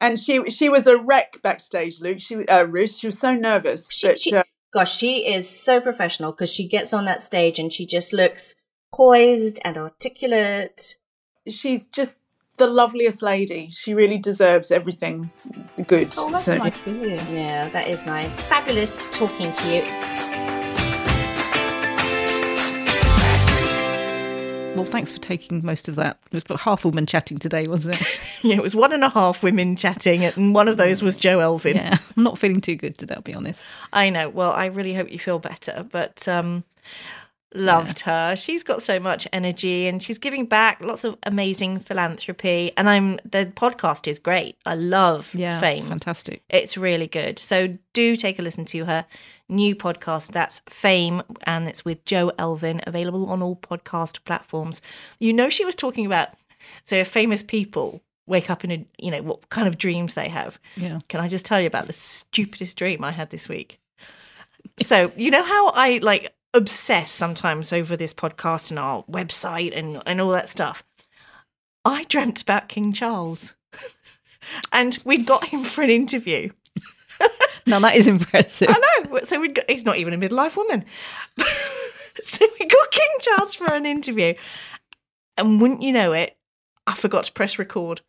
And 0.00 0.18
she 0.18 0.50
she 0.50 0.68
was 0.68 0.86
a 0.86 0.98
wreck 0.98 1.40
backstage, 1.42 2.00
Luke. 2.00 2.18
She 2.20 2.44
uh, 2.48 2.64
Ruth. 2.64 2.94
She 2.94 3.06
was 3.06 3.18
so 3.18 3.34
nervous, 3.34 3.90
She- 3.90 4.06
but 4.08 4.18
she- 4.18 4.34
uh, 4.34 4.42
Gosh, 4.74 4.96
she 4.98 5.26
is 5.32 5.48
so 5.48 5.80
professional 5.80 6.32
because 6.32 6.52
she 6.52 6.66
gets 6.68 6.92
on 6.92 7.06
that 7.06 7.22
stage 7.22 7.58
and 7.58 7.72
she 7.72 7.86
just 7.86 8.12
looks 8.12 8.56
poised 8.92 9.58
and 9.64 9.78
articulate. 9.78 10.96
She's 11.48 11.86
just 11.86 12.18
the 12.56 12.66
loveliest 12.66 13.22
lady. 13.22 13.68
She 13.70 13.94
really 13.94 14.18
deserves 14.18 14.70
everything 14.70 15.30
good. 15.86 16.14
Oh, 16.18 16.30
that's 16.30 16.44
So- 16.44 16.56
nice 16.56 16.82
to 16.84 16.92
hear. 16.92 17.16
Yeah, 17.30 17.68
that 17.68 17.88
is 17.88 18.06
nice. 18.06 18.40
Fabulous 18.40 18.98
talking 19.12 19.52
to 19.52 19.68
you. 19.74 19.82
Well, 24.74 24.84
thanks 24.84 25.10
for 25.10 25.18
taking 25.18 25.64
most 25.64 25.88
of 25.88 25.94
that. 25.94 26.18
It 26.26 26.34
was 26.34 26.42
about 26.44 26.60
half 26.60 26.84
woman 26.84 27.06
chatting 27.06 27.38
today, 27.38 27.64
wasn't 27.66 28.00
it? 28.00 28.06
Yeah, 28.42 28.56
it 28.56 28.62
was 28.62 28.76
one 28.76 28.92
and 28.92 29.02
a 29.02 29.08
half 29.08 29.42
women 29.42 29.74
chatting, 29.74 30.22
and 30.22 30.54
one 30.54 30.68
of 30.68 30.76
those 30.76 31.02
was 31.02 31.16
Jo 31.16 31.40
Elvin. 31.40 31.74
yeah. 31.76 31.98
I'm 32.16 32.22
not 32.22 32.38
feeling 32.38 32.60
too 32.60 32.76
good 32.76 32.96
today, 32.96 33.14
I'll 33.14 33.22
be 33.22 33.34
honest. 33.34 33.64
I 33.92 34.08
know. 34.10 34.28
Well, 34.28 34.52
I 34.52 34.66
really 34.66 34.92
hope 34.94 35.10
you 35.10 35.18
feel 35.18 35.38
better, 35.38 35.84
but 35.90 36.28
um 36.28 36.62
loved 37.54 38.00
her. 38.00 38.36
She's 38.36 38.62
got 38.62 38.82
so 38.82 38.98
much 39.00 39.26
energy 39.32 39.86
and 39.86 40.02
she's 40.02 40.18
giving 40.18 40.46
back 40.46 40.80
lots 40.82 41.04
of 41.04 41.16
amazing 41.22 41.78
philanthropy 41.78 42.72
and 42.76 42.88
I'm 42.88 43.16
the 43.24 43.46
podcast 43.54 44.08
is 44.08 44.18
great. 44.18 44.56
I 44.66 44.74
love 44.74 45.30
Yeah. 45.34 45.60
Fame. 45.60 45.86
Fantastic. 45.88 46.42
It's 46.50 46.76
really 46.76 47.06
good. 47.06 47.38
So 47.38 47.76
do 47.92 48.16
take 48.16 48.38
a 48.38 48.42
listen 48.42 48.64
to 48.66 48.84
her 48.84 49.06
new 49.48 49.74
podcast. 49.76 50.32
That's 50.32 50.60
Fame, 50.68 51.22
and 51.44 51.68
it's 51.68 51.84
with 51.84 52.04
Jo 52.04 52.32
Elvin, 52.38 52.80
available 52.86 53.30
on 53.30 53.42
all 53.42 53.56
podcast 53.56 54.24
platforms. 54.24 54.82
You 55.20 55.32
know, 55.32 55.48
she 55.48 55.64
was 55.64 55.76
talking 55.76 56.04
about 56.04 56.30
so 56.84 56.96
if 56.96 57.08
famous 57.08 57.42
people 57.42 58.02
wake 58.26 58.50
up 58.50 58.64
in 58.64 58.72
a 58.72 58.84
you 58.98 59.10
know 59.12 59.22
what 59.22 59.48
kind 59.50 59.68
of 59.68 59.78
dreams 59.78 60.14
they 60.14 60.28
have. 60.28 60.58
Yeah. 60.76 60.98
Can 61.08 61.20
I 61.20 61.28
just 61.28 61.46
tell 61.46 61.60
you 61.60 61.68
about 61.68 61.86
the 61.86 61.92
stupidest 61.92 62.76
dream 62.76 63.04
I 63.04 63.12
had 63.12 63.30
this 63.30 63.48
week? 63.48 63.78
So 64.84 65.10
you 65.16 65.30
know 65.30 65.44
how 65.44 65.68
I 65.70 65.98
like 66.02 66.34
obsess 66.56 67.12
sometimes 67.12 67.72
over 67.72 67.96
this 67.96 68.14
podcast 68.14 68.70
and 68.70 68.78
our 68.78 69.04
website 69.04 69.76
and 69.76 70.02
and 70.06 70.20
all 70.20 70.30
that 70.30 70.48
stuff. 70.48 70.82
I 71.84 72.04
dreamt 72.04 72.42
about 72.42 72.68
King 72.68 72.92
Charles. 72.92 73.54
And 74.70 74.96
we 75.04 75.18
got 75.18 75.48
him 75.48 75.64
for 75.64 75.82
an 75.82 75.90
interview. 75.90 76.50
Now 77.68 77.80
that 77.80 77.96
is 77.96 78.06
impressive. 78.06 78.68
I 78.70 79.02
know. 79.08 79.18
So 79.24 79.40
we 79.40 79.48
got, 79.48 79.68
he's 79.68 79.84
not 79.84 79.96
even 79.96 80.14
a 80.14 80.16
midlife 80.16 80.56
woman. 80.56 80.84
so 82.24 82.46
we 82.60 82.66
got 82.66 82.90
King 82.92 83.08
Charles 83.20 83.54
for 83.54 83.72
an 83.72 83.84
interview. 83.84 84.34
And 85.36 85.60
wouldn't 85.60 85.82
you 85.82 85.90
know 85.90 86.12
it, 86.12 86.36
I 86.86 86.94
forgot 86.94 87.24
to 87.24 87.32
press 87.32 87.58
record. 87.58 88.02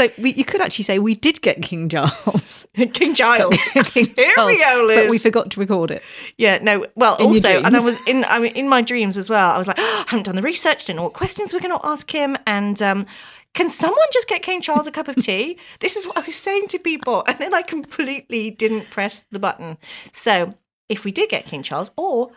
So 0.00 0.08
we, 0.22 0.32
you 0.32 0.46
could 0.46 0.62
actually 0.62 0.84
say 0.84 0.98
we 0.98 1.14
did 1.14 1.42
get 1.42 1.60
King 1.60 1.86
Charles. 1.86 2.64
King 2.74 3.14
Giles. 3.14 3.54
King 3.84 4.06
Here 4.16 4.32
we 4.46 4.58
go, 4.58 4.84
Liz. 4.86 5.02
But 5.02 5.10
we 5.10 5.18
forgot 5.18 5.50
to 5.50 5.60
record 5.60 5.90
it. 5.90 6.02
Yeah, 6.38 6.56
no. 6.62 6.86
Well, 6.94 7.16
In 7.16 7.26
also, 7.26 7.62
and 7.62 7.76
I 7.76 7.80
was 7.80 7.98
in. 8.06 8.24
I 8.24 8.38
mean, 8.38 8.54
in 8.54 8.66
my 8.66 8.80
dreams 8.80 9.18
as 9.18 9.28
well. 9.28 9.50
I 9.50 9.58
was 9.58 9.66
like, 9.66 9.78
I 9.78 10.04
haven't 10.08 10.22
done 10.22 10.36
the 10.36 10.42
research. 10.42 10.86
Didn't 10.86 10.96
know 10.96 11.02
what 11.02 11.12
questions 11.12 11.52
we're 11.52 11.60
going 11.60 11.78
to 11.78 11.86
ask 11.86 12.10
him. 12.10 12.38
And 12.46 12.80
um, 12.80 13.04
can 13.52 13.68
someone 13.68 14.06
just 14.10 14.26
get 14.26 14.42
King 14.42 14.62
Charles 14.62 14.86
a 14.86 14.90
cup 14.90 15.06
of 15.06 15.16
tea? 15.22 15.58
this 15.80 15.96
is 15.96 16.06
what 16.06 16.16
I 16.16 16.20
was 16.20 16.36
saying 16.36 16.68
to 16.68 16.78
people, 16.78 17.22
and 17.26 17.38
then 17.38 17.52
I 17.52 17.60
completely 17.60 18.48
didn't 18.48 18.88
press 18.88 19.22
the 19.30 19.38
button. 19.38 19.76
So, 20.12 20.54
if 20.88 21.04
we 21.04 21.12
did 21.12 21.28
get 21.28 21.44
King 21.44 21.62
Charles 21.62 21.90
or 21.98 22.30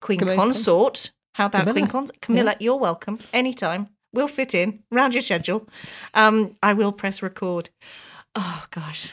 Queen 0.00 0.18
Camilla. 0.18 0.36
Consort, 0.36 1.12
how 1.34 1.44
about 1.44 1.64
Camilla. 1.64 1.74
Queen 1.74 1.88
Consort? 1.88 2.22
Camilla, 2.22 2.56
you're 2.58 2.76
welcome 2.76 3.18
anytime. 3.34 3.90
We'll 4.12 4.28
fit 4.28 4.54
in 4.54 4.80
round 4.90 5.14
your 5.14 5.22
schedule. 5.22 5.68
Um, 6.14 6.56
I 6.62 6.72
will 6.74 6.92
press 6.92 7.22
record. 7.22 7.70
Oh 8.34 8.64
gosh. 8.70 9.12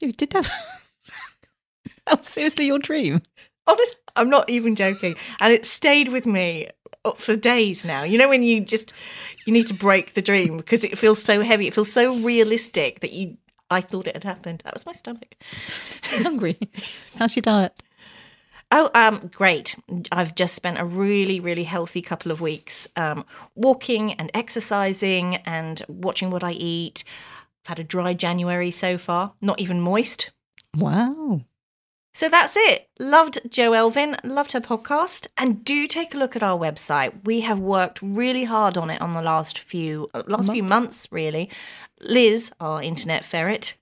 You 0.00 0.12
did 0.12 0.32
have. 0.32 0.48
that 2.06 2.18
was 2.18 2.28
seriously 2.28 2.66
your 2.66 2.78
dream. 2.78 3.22
Honest, 3.66 3.96
I'm 4.16 4.30
not 4.30 4.48
even 4.50 4.74
joking, 4.74 5.14
and 5.38 5.52
it 5.52 5.66
stayed 5.66 6.08
with 6.08 6.26
me 6.26 6.68
uh, 7.04 7.12
for 7.12 7.36
days 7.36 7.84
now. 7.84 8.02
You 8.02 8.18
know 8.18 8.28
when 8.28 8.42
you 8.42 8.60
just 8.60 8.92
you 9.44 9.52
need 9.52 9.66
to 9.68 9.74
break 9.74 10.14
the 10.14 10.22
dream 10.22 10.56
because 10.56 10.82
it 10.82 10.98
feels 10.98 11.22
so 11.22 11.42
heavy, 11.42 11.66
it 11.66 11.74
feels 11.74 11.92
so 11.92 12.14
realistic 12.16 13.00
that 13.00 13.12
you. 13.12 13.36
I 13.72 13.80
thought 13.80 14.08
it 14.08 14.16
had 14.16 14.24
happened. 14.24 14.62
That 14.64 14.74
was 14.74 14.84
my 14.84 14.92
stomach. 14.92 15.36
I'm 16.12 16.24
hungry. 16.24 16.58
How's 17.16 17.36
your 17.36 17.42
diet? 17.42 17.80
Oh, 18.72 18.90
um, 18.94 19.30
great! 19.34 19.74
I've 20.12 20.34
just 20.34 20.54
spent 20.54 20.78
a 20.78 20.84
really, 20.84 21.40
really 21.40 21.64
healthy 21.64 22.02
couple 22.02 22.30
of 22.30 22.40
weeks 22.40 22.86
um, 22.94 23.24
walking 23.56 24.12
and 24.12 24.30
exercising 24.32 25.36
and 25.36 25.82
watching 25.88 26.30
what 26.30 26.44
I 26.44 26.52
eat. 26.52 27.02
I've 27.64 27.68
had 27.68 27.78
a 27.80 27.84
dry 27.84 28.14
January 28.14 28.70
so 28.70 28.96
far, 28.96 29.32
not 29.40 29.60
even 29.60 29.80
moist. 29.80 30.30
Wow. 30.76 31.42
So 32.12 32.28
that's 32.28 32.54
it. 32.56 32.88
Loved 32.98 33.40
Jo 33.48 33.72
Elvin, 33.72 34.16
loved 34.24 34.52
her 34.52 34.60
podcast, 34.60 35.28
and 35.36 35.64
do 35.64 35.86
take 35.86 36.12
a 36.14 36.18
look 36.18 36.34
at 36.34 36.42
our 36.42 36.58
website. 36.58 37.24
We 37.24 37.40
have 37.40 37.60
worked 37.60 38.02
really 38.02 38.44
hard 38.44 38.76
on 38.76 38.90
it 38.90 39.00
on 39.00 39.14
the 39.14 39.22
last 39.22 39.58
few 39.58 40.10
uh, 40.12 40.24
last 40.26 40.50
few 40.50 40.62
months, 40.62 41.06
really. 41.10 41.48
Liz, 42.00 42.50
our 42.60 42.82
internet 42.82 43.24
ferret, 43.24 43.76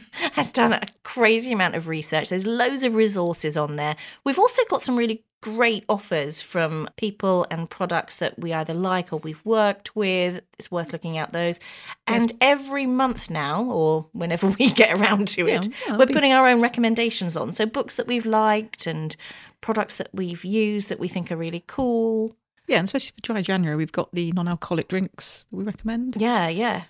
has 0.32 0.52
done 0.52 0.72
a 0.72 0.82
crazy 1.02 1.52
amount 1.52 1.74
of 1.74 1.88
research. 1.88 2.28
There's 2.30 2.46
loads 2.46 2.82
of 2.84 2.94
resources 2.94 3.56
on 3.56 3.76
there. 3.76 3.96
We've 4.24 4.38
also 4.38 4.62
got 4.68 4.82
some 4.82 4.96
really 4.96 5.24
great 5.42 5.84
offers 5.88 6.40
from 6.40 6.88
people 6.96 7.44
and 7.50 7.68
products 7.68 8.18
that 8.18 8.38
we 8.38 8.52
either 8.52 8.74
like 8.74 9.12
or 9.12 9.16
we've 9.16 9.44
worked 9.44 9.96
with. 9.96 10.40
It's 10.58 10.70
worth 10.70 10.92
looking 10.92 11.18
at 11.18 11.32
those. 11.32 11.58
And 12.06 12.32
every 12.40 12.86
month 12.86 13.28
now, 13.28 13.64
or 13.64 14.06
whenever 14.12 14.46
we 14.58 14.70
get 14.70 14.98
around 14.98 15.28
to 15.28 15.46
Yeah, 15.46 15.56
it, 15.56 15.68
yeah, 15.88 15.96
we're 15.96 16.06
be- 16.06 16.14
putting 16.14 16.32
our 16.32 16.46
own 16.46 16.60
recommendations 16.60 17.36
on. 17.36 17.52
So 17.54 17.66
books 17.66 17.96
that 17.96 18.06
we've 18.06 18.24
liked 18.26 18.86
and 18.86 19.16
products 19.60 19.96
that 19.96 20.08
we've 20.12 20.44
used 20.44 20.88
that 20.90 21.00
we 21.00 21.08
think 21.08 21.32
are 21.32 21.36
really 21.36 21.64
cool. 21.66 22.36
Yeah, 22.68 22.78
and 22.78 22.84
especially 22.86 23.12
for 23.16 23.22
dry 23.22 23.42
January, 23.42 23.76
we've 23.76 23.90
got 23.90 24.12
the 24.14 24.30
non-alcoholic 24.32 24.86
drinks 24.88 25.48
that 25.50 25.56
we 25.56 25.64
recommend, 25.64 26.16
Yeah, 26.20 26.46
yeah. 26.46 26.84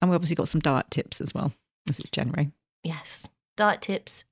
and 0.00 0.10
we 0.10 0.14
obviously 0.14 0.34
got 0.36 0.48
some 0.48 0.62
diet 0.62 0.86
tips 0.90 1.20
as 1.20 1.34
well. 1.34 1.52
As 1.88 1.98
is 1.98 2.10
January. 2.10 2.50
Yes. 2.82 3.28
Diet 3.56 3.82
tips 3.82 4.24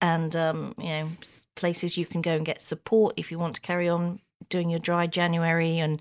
and 0.00 0.34
um, 0.36 0.74
you 0.78 0.88
know, 0.88 1.08
places 1.56 1.96
you 1.96 2.06
can 2.06 2.22
go 2.22 2.32
and 2.32 2.46
get 2.46 2.60
support 2.60 3.14
if 3.16 3.30
you 3.30 3.38
want 3.38 3.56
to 3.56 3.60
carry 3.60 3.88
on 3.88 4.20
doing 4.48 4.70
your 4.70 4.78
dry 4.78 5.06
January 5.06 5.78
and 5.78 6.00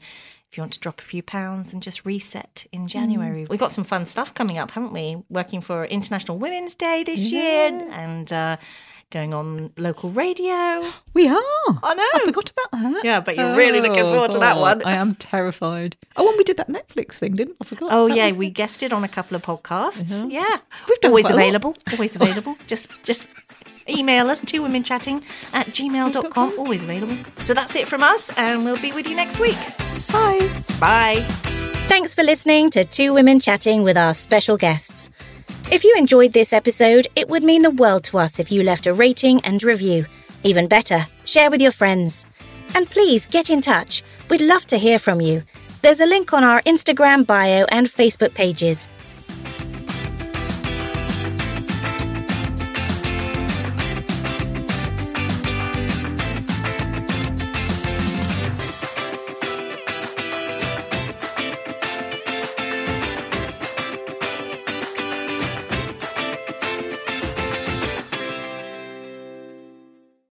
if 0.50 0.58
you 0.58 0.62
want 0.62 0.74
to 0.74 0.80
drop 0.80 1.02
a 1.02 1.04
few 1.04 1.22
pounds 1.22 1.74
and 1.74 1.84
just 1.84 2.06
reset 2.06 2.65
in 2.72 2.88
January. 2.88 3.46
We've 3.50 3.60
got 3.60 3.72
some 3.72 3.84
fun 3.84 4.06
stuff 4.06 4.34
coming 4.34 4.58
up, 4.58 4.72
haven't 4.72 4.93
we? 4.93 5.24
Working 5.30 5.60
for 5.62 5.86
International 5.86 6.38
Women's 6.38 6.76
Day 6.76 7.04
this 7.04 7.20
year 7.20 7.67
and 7.91 8.32
uh, 8.32 8.58
going 9.10 9.34
on 9.34 9.72
local 9.78 10.10
radio. 10.12 10.84
We 11.13 11.28
are. 11.28 11.36
I 11.84 11.93
know. 11.96 12.04
I 12.13 12.22
forgot 12.26 12.52
about 12.52 12.72
that. 12.93 13.02
Yeah, 13.06 13.20
but 13.22 13.36
you're 13.38 13.56
really 13.56 13.80
looking 13.82 14.04
Oh, 14.04 14.12
forward 14.13 14.32
to 14.32 14.39
that 14.39 14.58
one. 14.58 14.84
I 14.84 14.93
am 14.96 15.15
terrified. 15.15 15.96
Oh, 16.15 16.28
and 16.28 16.38
we 16.38 16.43
did 16.43 16.58
that 16.58 16.67
Netflix 16.70 17.13
thing, 17.13 17.34
didn't 17.36 17.54
we? 17.54 17.58
I 17.62 17.65
forgot. 17.65 17.89
Oh 17.91 18.08
yeah, 18.08 18.28
was- 18.28 18.38
we 18.38 18.50
guested 18.50 18.91
on 18.93 19.04
a 19.04 19.08
couple 19.08 19.36
of 19.36 19.41
podcasts. 19.43 20.12
Uh-huh. 20.12 20.28
Yeah, 20.30 20.58
We've 20.89 21.00
done 21.00 21.12
always 21.12 21.26
quite 21.26 21.34
a 21.34 21.36
lot. 21.38 21.41
available. 21.43 21.76
Always 21.93 22.15
available. 22.15 22.58
just 22.67 22.89
just 23.04 23.28
email 23.89 24.30
us 24.30 24.41
two 24.41 24.62
women 24.62 24.84
chatting 24.84 25.24
at 25.54 25.67
gmail.com. 25.67 26.54
Always 26.60 26.84
available. 26.84 27.17
So 27.43 27.54
that's 27.54 27.76
it 27.76 27.88
from 27.88 28.04
us, 28.04 28.30
and 28.38 28.65
we'll 28.65 28.82
be 28.82 28.91
with 28.91 29.08
you 29.08 29.15
next 29.15 29.39
week. 29.39 29.58
Bye. 30.12 30.50
Bye. 30.80 31.26
Thanks 31.88 32.13
for 32.13 32.22
listening 32.24 32.70
to 32.72 32.84
Two 32.84 33.13
Women 33.13 33.39
Chatting 33.39 33.84
with 33.84 33.98
our 33.98 34.13
special 34.13 34.58
guests. 34.58 35.10
If 35.69 35.84
you 35.84 35.93
enjoyed 35.97 36.32
this 36.32 36.53
episode, 36.53 37.08
it 37.17 37.27
would 37.27 37.43
mean 37.43 37.62
the 37.62 37.69
world 37.69 38.06
to 38.06 38.17
us 38.17 38.39
if 38.39 38.49
you 38.53 38.63
left 38.63 38.88
a 38.88 38.93
rating 38.93 39.41
and 39.41 39.62
review. 39.62 40.06
Even 40.43 40.69
better, 40.69 41.06
share 41.25 41.51
with 41.51 41.62
your 41.62 41.73
friends. 41.73 42.25
And 42.73 42.89
please 42.89 43.25
get 43.25 43.49
in 43.49 43.60
touch. 43.60 44.01
We'd 44.30 44.39
love 44.41 44.65
to 44.67 44.77
hear 44.77 44.97
from 44.97 45.19
you. 45.19 45.43
There's 45.82 45.99
a 45.99 46.06
link 46.06 46.32
on 46.32 46.45
our 46.45 46.62
Instagram 46.62 47.27
bio 47.27 47.65
and 47.69 47.86
Facebook 47.88 48.34
pages. 48.34 48.88